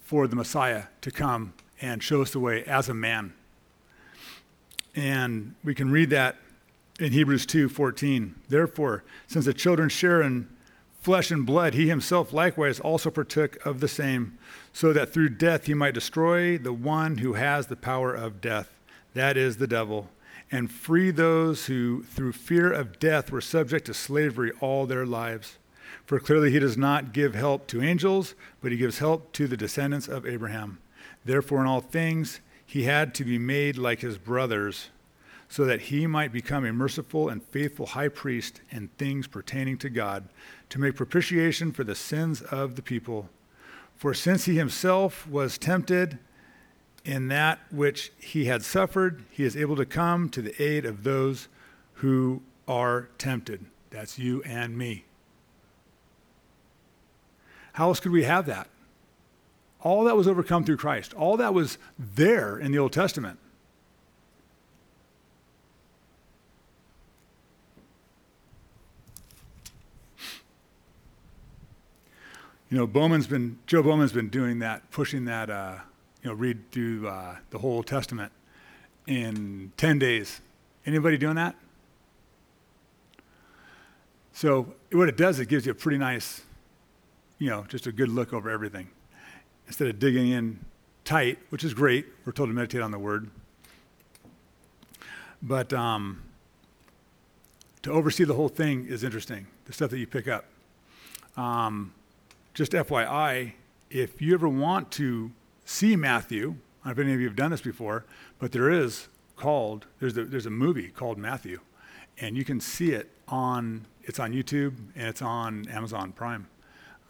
for 0.00 0.26
the 0.26 0.36
Messiah 0.36 0.84
to 1.00 1.10
come 1.10 1.54
and 1.80 2.02
show 2.02 2.22
us 2.22 2.30
the 2.30 2.40
way 2.40 2.64
as 2.64 2.88
a 2.88 2.94
man. 2.94 3.32
And 4.94 5.54
we 5.62 5.74
can 5.74 5.90
read 5.90 6.10
that 6.10 6.36
in 6.98 7.12
Hebrews 7.12 7.46
2:14. 7.46 8.34
Therefore, 8.48 9.04
since 9.26 9.44
the 9.44 9.54
children 9.54 9.88
share 9.88 10.22
in 10.22 10.48
flesh 11.00 11.30
and 11.30 11.46
blood, 11.46 11.74
he 11.74 11.88
himself 11.88 12.32
likewise 12.32 12.80
also 12.80 13.10
partook 13.10 13.64
of 13.64 13.80
the 13.80 13.88
same, 13.88 14.38
so 14.72 14.92
that 14.92 15.12
through 15.12 15.28
death 15.28 15.66
he 15.66 15.74
might 15.74 15.94
destroy 15.94 16.58
the 16.58 16.72
one 16.72 17.18
who 17.18 17.34
has 17.34 17.66
the 17.66 17.76
power 17.76 18.14
of 18.14 18.40
death, 18.40 18.70
that 19.14 19.36
is 19.36 19.58
the 19.58 19.66
devil, 19.66 20.10
and 20.50 20.70
free 20.70 21.10
those 21.10 21.66
who, 21.66 22.02
through 22.04 22.32
fear 22.32 22.72
of 22.72 22.98
death, 22.98 23.30
were 23.30 23.40
subject 23.40 23.86
to 23.86 23.94
slavery 23.94 24.52
all 24.60 24.86
their 24.86 25.06
lives. 25.06 25.58
For 26.04 26.20
clearly 26.20 26.52
he 26.52 26.58
does 26.58 26.76
not 26.76 27.12
give 27.12 27.34
help 27.34 27.66
to 27.68 27.82
angels, 27.82 28.34
but 28.60 28.70
he 28.70 28.78
gives 28.78 28.98
help 28.98 29.32
to 29.32 29.48
the 29.48 29.56
descendants 29.56 30.06
of 30.06 30.26
Abraham. 30.26 30.78
Therefore, 31.24 31.60
in 31.60 31.66
all 31.66 31.80
things, 31.80 32.40
he 32.64 32.84
had 32.84 33.14
to 33.14 33.24
be 33.24 33.38
made 33.38 33.76
like 33.76 34.00
his 34.00 34.18
brothers, 34.18 34.90
so 35.48 35.64
that 35.64 35.82
he 35.82 36.06
might 36.06 36.32
become 36.32 36.64
a 36.64 36.72
merciful 36.72 37.28
and 37.28 37.42
faithful 37.42 37.86
high 37.86 38.08
priest 38.08 38.60
in 38.70 38.88
things 38.98 39.26
pertaining 39.26 39.78
to 39.78 39.88
God, 39.88 40.28
to 40.70 40.80
make 40.80 40.96
propitiation 40.96 41.72
for 41.72 41.84
the 41.84 41.94
sins 41.94 42.42
of 42.42 42.76
the 42.76 42.82
people. 42.82 43.28
For 43.96 44.14
since 44.14 44.44
he 44.44 44.56
himself 44.56 45.26
was 45.28 45.58
tempted, 45.58 46.18
in 47.06 47.28
that 47.28 47.60
which 47.70 48.10
he 48.18 48.46
had 48.46 48.64
suffered, 48.64 49.24
he 49.30 49.44
is 49.44 49.56
able 49.56 49.76
to 49.76 49.86
come 49.86 50.28
to 50.28 50.42
the 50.42 50.60
aid 50.60 50.84
of 50.84 51.04
those 51.04 51.46
who 51.94 52.42
are 52.66 53.08
tempted. 53.16 53.64
That's 53.90 54.18
you 54.18 54.42
and 54.42 54.76
me. 54.76 55.04
How 57.74 57.88
else 57.88 58.00
could 58.00 58.10
we 58.10 58.24
have 58.24 58.46
that? 58.46 58.68
All 59.82 60.02
that 60.04 60.16
was 60.16 60.26
overcome 60.26 60.64
through 60.64 60.78
Christ. 60.78 61.14
All 61.14 61.36
that 61.36 61.54
was 61.54 61.78
there 61.96 62.58
in 62.58 62.72
the 62.72 62.78
Old 62.78 62.92
Testament. 62.92 63.38
You 72.68 72.78
know, 72.78 72.86
Bowman's 72.88 73.28
been 73.28 73.60
Joe 73.68 73.80
Bowman's 73.80 74.12
been 74.12 74.28
doing 74.28 74.58
that, 74.58 74.90
pushing 74.90 75.24
that. 75.26 75.48
Uh, 75.48 75.76
you 76.26 76.32
know, 76.32 76.38
read 76.38 76.72
through 76.72 77.06
uh, 77.06 77.36
the 77.50 77.58
whole 77.58 77.84
Testament 77.84 78.32
in 79.06 79.70
ten 79.76 79.96
days. 79.96 80.40
Anybody 80.84 81.16
doing 81.16 81.36
that? 81.36 81.54
So 84.32 84.74
what 84.90 85.08
it 85.08 85.16
does, 85.16 85.38
it 85.38 85.48
gives 85.48 85.66
you 85.66 85.70
a 85.70 85.74
pretty 85.76 85.98
nice, 85.98 86.42
you 87.38 87.48
know, 87.48 87.64
just 87.68 87.86
a 87.86 87.92
good 87.92 88.08
look 88.08 88.32
over 88.32 88.50
everything. 88.50 88.88
Instead 89.68 89.86
of 89.86 90.00
digging 90.00 90.30
in 90.30 90.58
tight, 91.04 91.38
which 91.50 91.62
is 91.62 91.74
great, 91.74 92.06
we're 92.24 92.32
told 92.32 92.48
to 92.48 92.52
meditate 92.52 92.80
on 92.80 92.90
the 92.90 92.98
Word. 92.98 93.30
But 95.40 95.72
um, 95.72 96.24
to 97.82 97.92
oversee 97.92 98.24
the 98.24 98.34
whole 98.34 98.48
thing 98.48 98.84
is 98.86 99.04
interesting. 99.04 99.46
The 99.66 99.72
stuff 99.72 99.90
that 99.90 99.98
you 100.00 100.08
pick 100.08 100.26
up. 100.26 100.46
Um, 101.36 101.92
just 102.52 102.72
FYI, 102.72 103.52
if 103.90 104.20
you 104.20 104.34
ever 104.34 104.48
want 104.48 104.90
to 104.92 105.30
see 105.66 105.96
Matthew, 105.96 106.56
I 106.84 106.88
don't 106.88 106.96
know 106.96 107.02
if 107.02 107.06
any 107.06 107.14
of 107.14 107.20
you 107.20 107.26
have 107.26 107.36
done 107.36 107.50
this 107.50 107.60
before, 107.60 108.06
but 108.38 108.52
there 108.52 108.70
is 108.70 109.08
called, 109.36 109.86
there's 110.00 110.16
a, 110.16 110.24
there's 110.24 110.46
a 110.46 110.50
movie 110.50 110.88
called 110.88 111.18
Matthew, 111.18 111.60
and 112.18 112.36
you 112.36 112.44
can 112.44 112.60
see 112.60 112.92
it 112.92 113.10
on, 113.28 113.84
it's 114.04 114.18
on 114.18 114.32
YouTube 114.32 114.76
and 114.94 115.08
it's 115.08 115.20
on 115.20 115.68
Amazon 115.68 116.12
Prime. 116.12 116.46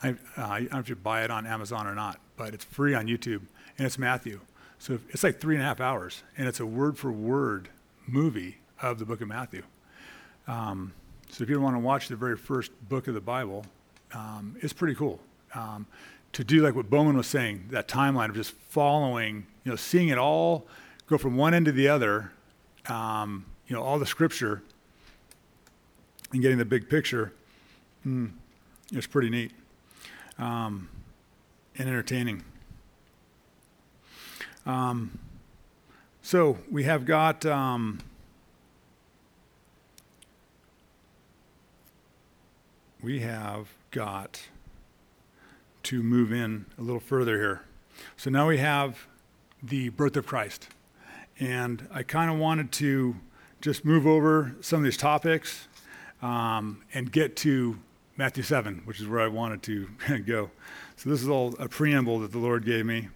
I, 0.02 0.10
uh, 0.10 0.14
I 0.36 0.58
don't 0.60 0.72
know 0.72 0.78
if 0.80 0.88
you 0.88 0.96
buy 0.96 1.22
it 1.22 1.30
on 1.30 1.46
Amazon 1.46 1.86
or 1.86 1.94
not, 1.94 2.18
but 2.36 2.54
it's 2.54 2.64
free 2.64 2.94
on 2.94 3.06
YouTube, 3.06 3.42
and 3.78 3.86
it's 3.86 3.98
Matthew. 3.98 4.40
So 4.78 4.98
it's 5.10 5.22
like 5.22 5.40
three 5.40 5.54
and 5.54 5.62
a 5.62 5.66
half 5.66 5.80
hours, 5.80 6.22
and 6.36 6.48
it's 6.48 6.60
a 6.60 6.66
word 6.66 6.98
for 6.98 7.12
word 7.12 7.68
movie 8.06 8.58
of 8.82 8.98
the 8.98 9.04
book 9.04 9.20
of 9.20 9.28
Matthew. 9.28 9.62
Um, 10.48 10.92
so 11.30 11.44
if 11.44 11.50
you 11.50 11.60
want 11.60 11.76
to 11.76 11.80
watch 11.80 12.08
the 12.08 12.16
very 12.16 12.36
first 12.36 12.70
book 12.88 13.08
of 13.08 13.14
the 13.14 13.20
Bible, 13.20 13.64
um, 14.12 14.56
it's 14.60 14.72
pretty 14.72 14.94
cool 14.94 15.20
um, 15.54 15.86
to 16.36 16.44
do 16.44 16.60
like 16.60 16.74
what 16.74 16.90
Bowman 16.90 17.16
was 17.16 17.26
saying, 17.26 17.68
that 17.70 17.88
timeline 17.88 18.28
of 18.28 18.34
just 18.34 18.52
following, 18.52 19.46
you 19.64 19.72
know, 19.72 19.76
seeing 19.76 20.08
it 20.08 20.18
all 20.18 20.66
go 21.06 21.16
from 21.16 21.34
one 21.34 21.54
end 21.54 21.64
to 21.64 21.72
the 21.72 21.88
other, 21.88 22.30
um, 22.90 23.46
you 23.66 23.74
know, 23.74 23.82
all 23.82 23.98
the 23.98 24.04
scripture 24.04 24.62
and 26.34 26.42
getting 26.42 26.58
the 26.58 26.64
big 26.66 26.90
picture. 26.90 27.32
Mm, 28.06 28.32
it's 28.92 29.06
pretty 29.06 29.30
neat 29.30 29.50
um, 30.38 30.90
and 31.78 31.88
entertaining. 31.88 32.44
Um, 34.66 35.18
so 36.20 36.58
we 36.70 36.82
have 36.82 37.06
got. 37.06 37.46
Um, 37.46 38.00
we 43.02 43.20
have 43.20 43.68
got 43.90 44.42
to 45.86 46.02
move 46.02 46.32
in 46.32 46.66
a 46.78 46.82
little 46.82 47.00
further 47.00 47.38
here. 47.38 47.62
So 48.16 48.28
now 48.28 48.48
we 48.48 48.58
have 48.58 49.06
the 49.62 49.90
birth 49.90 50.16
of 50.16 50.26
Christ. 50.26 50.68
And 51.38 51.86
I 51.92 52.02
kind 52.02 52.30
of 52.30 52.38
wanted 52.38 52.72
to 52.72 53.16
just 53.60 53.84
move 53.84 54.06
over 54.06 54.56
some 54.60 54.78
of 54.78 54.84
these 54.84 54.96
topics 54.96 55.68
um, 56.22 56.82
and 56.92 57.10
get 57.10 57.36
to 57.36 57.78
Matthew 58.16 58.42
7, 58.42 58.82
which 58.84 59.00
is 59.00 59.06
where 59.06 59.20
I 59.20 59.28
wanted 59.28 59.62
to 59.64 59.88
go. 60.26 60.50
So 60.96 61.10
this 61.10 61.22
is 61.22 61.28
all 61.28 61.54
a 61.58 61.68
preamble 61.68 62.18
that 62.20 62.32
the 62.32 62.38
Lord 62.38 62.64
gave 62.64 62.84
me 62.84 63.08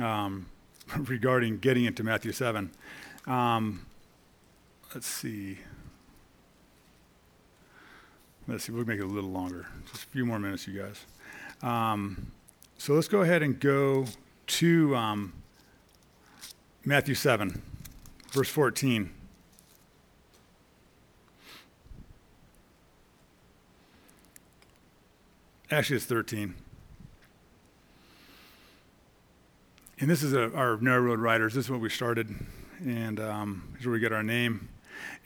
um, 0.00 0.46
regarding 0.96 1.58
getting 1.58 1.84
into 1.84 2.02
Matthew 2.02 2.32
7. 2.32 2.70
Um, 3.26 3.84
let's 4.94 5.06
see. 5.06 5.58
Let's 8.48 8.64
see, 8.64 8.72
we'll 8.72 8.84
make 8.84 9.00
it 9.00 9.04
a 9.04 9.06
little 9.06 9.30
longer. 9.30 9.66
Just 9.92 10.04
a 10.04 10.06
few 10.06 10.24
more 10.24 10.38
minutes, 10.38 10.66
you 10.66 10.80
guys. 10.80 11.04
Um, 11.62 12.32
so 12.78 12.94
let's 12.94 13.08
go 13.08 13.20
ahead 13.20 13.42
and 13.42 13.60
go 13.60 14.06
to 14.46 14.96
um, 14.96 15.32
Matthew 16.84 17.14
7, 17.14 17.60
verse 18.32 18.48
14. 18.48 19.10
Actually, 25.70 25.96
it's 25.96 26.06
13. 26.06 26.54
And 30.00 30.08
this 30.08 30.22
is 30.22 30.32
a, 30.32 30.52
our 30.54 30.78
narrow 30.78 31.02
road 31.02 31.20
riders. 31.20 31.54
This 31.54 31.66
is 31.66 31.70
what 31.70 31.80
we 31.80 31.90
started, 31.90 32.34
and 32.80 33.20
um, 33.20 33.76
is 33.78 33.84
where 33.84 33.92
we 33.92 34.00
get 34.00 34.12
our 34.12 34.22
name. 34.22 34.70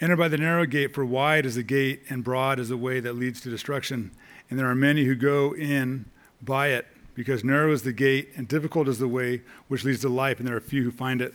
Enter 0.01 0.17
by 0.17 0.27
the 0.27 0.37
narrow 0.37 0.67
gate, 0.67 0.93
for 0.93 1.05
wide 1.05 1.47
is 1.47 1.55
the 1.55 1.63
gate, 1.63 2.03
and 2.11 2.25
broad 2.25 2.59
is 2.59 2.69
the 2.69 2.77
way 2.77 2.99
that 2.99 3.15
leads 3.15 3.41
to 3.43 3.51
destruction. 3.51 4.11
And 4.51 4.59
there 4.59 4.69
are 4.69 4.75
many 4.75 5.05
who 5.05 5.15
go 5.15 5.55
in 5.55 6.07
by 6.45 6.69
it, 6.69 6.87
because 7.15 7.45
narrow 7.45 7.73
is 7.73 7.83
the 7.83 7.93
gate 7.93 8.31
and 8.37 8.49
difficult 8.49 8.89
is 8.89 8.99
the 8.99 9.09
way 9.09 9.43
which 9.69 9.85
leads 9.85 10.01
to 10.01 10.09
life, 10.09 10.39
and 10.39 10.49
there 10.49 10.57
are 10.57 10.61
few 10.61 10.83
who 10.83 10.91
find 10.91 11.23
it. 11.23 11.35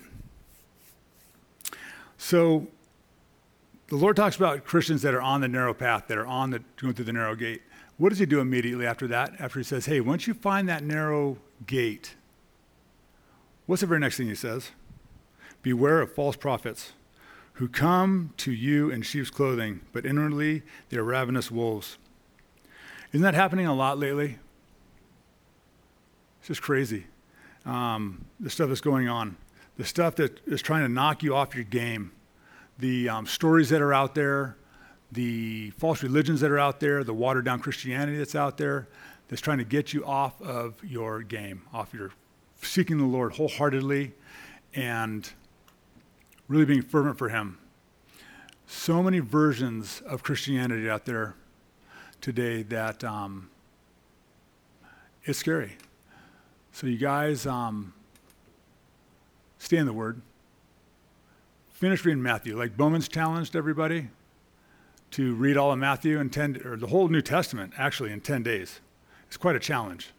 So, 2.18 2.68
the 3.88 3.96
Lord 3.96 4.16
talks 4.16 4.36
about 4.36 4.66
Christians 4.66 5.02
that 5.02 5.14
are 5.14 5.22
on 5.22 5.42
the 5.42 5.48
narrow 5.48 5.74
path, 5.74 6.08
that 6.08 6.18
are 6.18 6.28
on 6.28 6.52
the 6.52 6.62
going 6.78 6.94
through 6.94 7.06
the 7.06 7.14
narrow 7.14 7.36
gate. 7.36 7.62
What 7.98 8.10
does 8.10 8.20
He 8.20 8.26
do 8.26 8.40
immediately 8.40 8.86
after 8.86 9.08
that? 9.08 9.34
After 9.40 9.60
He 9.60 9.64
says, 9.64 9.86
"Hey, 9.86 10.00
once 10.00 10.28
you 10.28 10.34
find 10.34 10.70
that 10.70 10.84
narrow 10.84 11.38
gate," 11.66 12.16
what's 13.66 13.82
the 13.82 13.88
very 13.88 14.00
next 14.00 14.18
thing 14.18 14.28
He 14.28 14.36
says? 14.36 14.72
Beware 15.62 16.02
of 16.02 16.14
false 16.14 16.36
prophets 16.36 16.94
who 17.54 17.68
come 17.68 18.34
to 18.38 18.52
you 18.52 18.90
in 18.90 19.02
sheep's 19.02 19.30
clothing, 19.30 19.82
but 19.92 20.06
inwardly 20.06 20.64
they 20.90 20.98
are 20.98 21.04
ravenous 21.04 21.52
wolves. 21.52 21.98
Isn't 23.12 23.24
that 23.24 23.34
happening 23.34 23.66
a 23.66 23.74
lot 23.74 23.98
lately? 23.98 24.38
Just 26.50 26.64
crazy. 26.64 27.06
Um, 27.64 28.26
the 28.40 28.50
stuff 28.50 28.70
that's 28.70 28.82
going 28.82 29.08
on, 29.08 29.38
the 29.78 29.86
stuff 29.86 30.16
that 30.16 30.40
is 30.48 30.64
trying 30.64 30.82
to 30.82 30.90
knock 30.90 31.22
you 31.22 31.36
off 31.36 31.54
your 31.54 31.64
game, 31.64 32.12
the 32.80 33.08
um, 33.08 33.28
stories 33.28 33.70
that 33.70 33.84
are 33.84 33.94
out 33.94 34.16
there, 34.16 34.58
the 35.12 35.70
false 35.78 36.02
religions 36.02 36.42
that 36.42 36.50
are 36.50 36.58
out 36.58 36.80
there, 36.80 37.04
the 37.04 37.14
watered 37.14 37.46
down 37.46 37.60
Christianity 37.60 38.18
that's 38.18 38.34
out 38.34 38.58
there, 38.58 38.88
that's 39.28 39.44
trying 39.44 39.60
to 39.60 39.64
get 39.64 39.94
you 39.94 40.04
off 40.04 40.42
of 40.42 40.84
your 40.84 41.22
game, 41.22 41.62
off 41.72 41.94
your 41.94 42.14
seeking 42.64 42.98
the 42.98 43.06
Lord 43.06 43.34
wholeheartedly 43.34 44.14
and 44.74 45.32
really 46.48 46.66
being 46.66 46.82
fervent 46.82 47.16
for 47.16 47.30
Him. 47.30 47.60
So 48.66 49.04
many 49.04 49.20
versions 49.20 50.02
of 50.04 50.24
Christianity 50.24 50.90
out 50.90 51.06
there 51.06 51.36
today 52.22 52.64
that 52.64 53.04
um, 53.04 53.52
it's 55.26 55.38
scary. 55.38 55.78
So, 56.80 56.88
you 56.88 56.96
guys, 56.96 57.46
um, 57.46 57.92
stay 59.58 59.76
in 59.76 59.86
the 59.86 59.92
Word. 59.92 60.22
Finish 61.72 62.06
reading 62.06 62.24
Matthew. 62.24 62.58
Like 62.58 62.78
Bowman's 62.78 63.10
challenged 63.10 63.54
everybody 63.54 64.08
to 65.12 65.36
read 65.36 65.58
all 65.58 65.74
of 65.74 65.78
Matthew 65.78 66.22
in 66.22 66.30
10, 66.30 66.62
or 66.64 66.78
the 66.78 66.88
whole 66.88 67.10
New 67.10 67.22
Testament 67.22 67.74
actually 67.78 68.14
in 68.14 68.22
10 68.22 68.44
days. 68.44 68.80
It's 69.28 69.36
quite 69.36 69.58
a 69.58 69.60
challenge. 69.60 70.12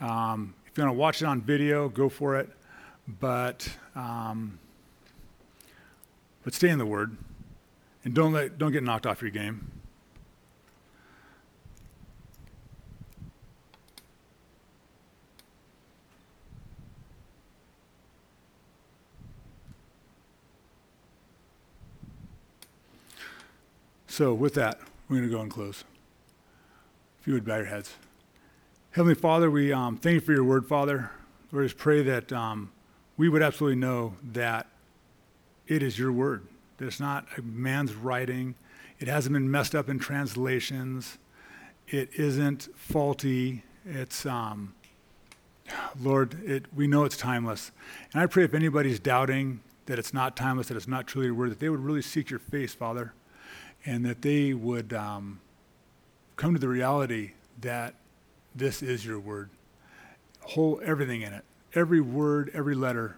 Um, 0.00 0.54
if 0.66 0.76
you 0.76 0.82
want 0.82 0.92
to 0.92 0.98
watch 0.98 1.22
it 1.22 1.26
on 1.26 1.40
video, 1.40 1.88
go 1.88 2.08
for 2.08 2.34
it. 2.34 2.50
But, 3.06 3.68
um, 3.94 4.58
but 6.42 6.52
stay 6.52 6.70
in 6.70 6.78
the 6.78 6.86
Word 6.86 7.16
and 8.02 8.12
don't, 8.12 8.32
let, 8.32 8.58
don't 8.58 8.72
get 8.72 8.82
knocked 8.82 9.06
off 9.06 9.22
your 9.22 9.30
game. 9.30 9.70
So, 24.16 24.32
with 24.32 24.54
that, 24.54 24.80
we're 25.10 25.18
going 25.18 25.28
to 25.28 25.36
go 25.36 25.42
and 25.42 25.50
close. 25.50 25.84
If 27.20 27.26
you 27.26 27.34
would 27.34 27.44
bow 27.44 27.56
your 27.56 27.66
heads. 27.66 27.96
Heavenly 28.92 29.14
Father, 29.14 29.50
we 29.50 29.74
um, 29.74 29.98
thank 29.98 30.14
you 30.14 30.20
for 30.20 30.32
your 30.32 30.42
word, 30.42 30.66
Father. 30.66 31.10
Lord, 31.52 31.66
just 31.66 31.76
pray 31.76 32.02
that 32.02 32.32
um, 32.32 32.72
we 33.18 33.28
would 33.28 33.42
absolutely 33.42 33.78
know 33.78 34.14
that 34.32 34.68
it 35.66 35.82
is 35.82 35.98
your 35.98 36.12
word, 36.12 36.46
that 36.78 36.86
it's 36.86 36.98
not 36.98 37.26
a 37.36 37.42
man's 37.42 37.92
writing, 37.92 38.54
it 39.00 39.06
hasn't 39.06 39.34
been 39.34 39.50
messed 39.50 39.74
up 39.74 39.90
in 39.90 39.98
translations, 39.98 41.18
it 41.86 42.08
isn't 42.16 42.70
faulty. 42.74 43.64
It's, 43.84 44.24
um, 44.24 44.74
Lord, 46.00 46.42
it, 46.42 46.74
we 46.74 46.86
know 46.86 47.04
it's 47.04 47.18
timeless. 47.18 47.70
And 48.14 48.22
I 48.22 48.24
pray 48.24 48.44
if 48.44 48.54
anybody's 48.54 48.98
doubting 48.98 49.60
that 49.84 49.98
it's 49.98 50.14
not 50.14 50.38
timeless, 50.38 50.68
that 50.68 50.76
it's 50.78 50.88
not 50.88 51.06
truly 51.06 51.26
your 51.26 51.34
word, 51.34 51.50
that 51.50 51.60
they 51.60 51.68
would 51.68 51.80
really 51.80 52.00
seek 52.00 52.30
your 52.30 52.40
face, 52.40 52.72
Father 52.72 53.12
and 53.86 54.04
that 54.04 54.20
they 54.20 54.52
would 54.52 54.92
um, 54.92 55.40
come 56.34 56.52
to 56.52 56.60
the 56.60 56.68
reality 56.68 57.32
that 57.60 57.94
this 58.54 58.82
is 58.82 59.06
your 59.06 59.18
word. 59.18 59.48
whole 60.40 60.80
everything 60.84 61.22
in 61.22 61.32
it, 61.32 61.44
every 61.74 62.00
word, 62.00 62.50
every 62.52 62.74
letter. 62.74 63.16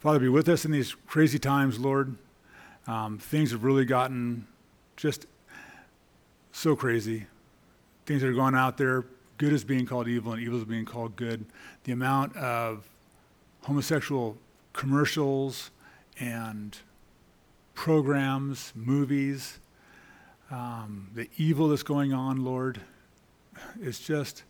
Father, 0.00 0.18
be 0.18 0.28
with 0.28 0.48
us 0.48 0.64
in 0.64 0.70
these 0.70 0.94
crazy 1.06 1.38
times, 1.38 1.78
Lord. 1.78 2.16
Um, 2.86 3.18
things 3.18 3.50
have 3.52 3.64
really 3.64 3.84
gotten 3.84 4.46
just 4.96 5.26
so 6.52 6.74
crazy. 6.74 7.26
Things 8.06 8.22
that 8.22 8.28
are 8.28 8.32
going 8.32 8.54
out 8.54 8.78
there, 8.78 9.04
good 9.36 9.52
is 9.52 9.64
being 9.64 9.86
called 9.86 10.08
evil 10.08 10.32
and 10.32 10.42
evil 10.42 10.58
is 10.58 10.64
being 10.64 10.84
called 10.84 11.16
good. 11.16 11.44
The 11.84 11.92
amount 11.92 12.36
of 12.36 12.84
homosexual 13.62 14.36
commercials 14.72 15.70
and 16.18 16.76
programs, 17.78 18.72
movies, 18.74 19.60
um, 20.50 21.08
the 21.14 21.28
evil 21.36 21.68
that's 21.68 21.84
going 21.84 22.12
on, 22.12 22.44
Lord, 22.44 22.80
it's 23.80 24.00
just 24.00 24.42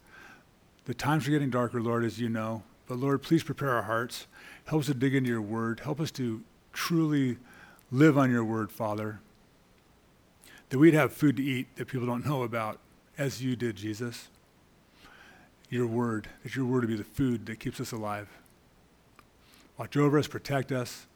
the 0.86 0.94
times 0.94 1.28
are 1.28 1.30
getting 1.30 1.50
darker, 1.50 1.78
Lord, 1.78 2.04
as 2.04 2.18
you 2.18 2.30
know. 2.30 2.62
But 2.86 2.96
Lord, 2.96 3.22
please 3.22 3.42
prepare 3.42 3.72
our 3.72 3.82
hearts. 3.82 4.26
Help 4.64 4.80
us 4.80 4.86
to 4.86 4.94
dig 4.94 5.14
into 5.14 5.28
your 5.28 5.42
word. 5.42 5.80
Help 5.80 6.00
us 6.00 6.10
to 6.12 6.42
truly 6.72 7.36
live 7.92 8.16
on 8.16 8.30
your 8.30 8.44
word, 8.44 8.72
Father. 8.72 9.20
That 10.70 10.78
we'd 10.78 10.94
have 10.94 11.12
food 11.12 11.36
to 11.36 11.42
eat 11.42 11.66
that 11.76 11.84
people 11.84 12.06
don't 12.06 12.24
know 12.24 12.44
about, 12.44 12.78
as 13.18 13.42
you 13.44 13.56
did, 13.56 13.76
Jesus. 13.76 14.28
Your 15.68 15.86
word, 15.86 16.28
that 16.44 16.56
your 16.56 16.64
word 16.64 16.80
would 16.80 16.88
be 16.88 16.96
the 16.96 17.04
food 17.04 17.44
that 17.44 17.60
keeps 17.60 17.78
us 17.78 17.92
alive. 17.92 18.30
Watch 19.76 19.98
over 19.98 20.18
us, 20.18 20.26
protect 20.26 20.72
us, 20.72 21.06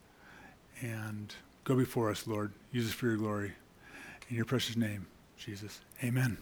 and 0.83 1.35
go 1.65 1.77
before 1.77 2.11
us, 2.11 2.27
Lord. 2.27 2.53
Use 2.73 2.89
us 2.89 2.93
for 2.93 3.07
your 3.07 3.17
glory. 3.17 3.53
In 4.29 4.37
your 4.37 4.45
precious 4.45 4.77
name, 4.77 5.07
Jesus. 5.37 5.81
Amen. 6.03 6.39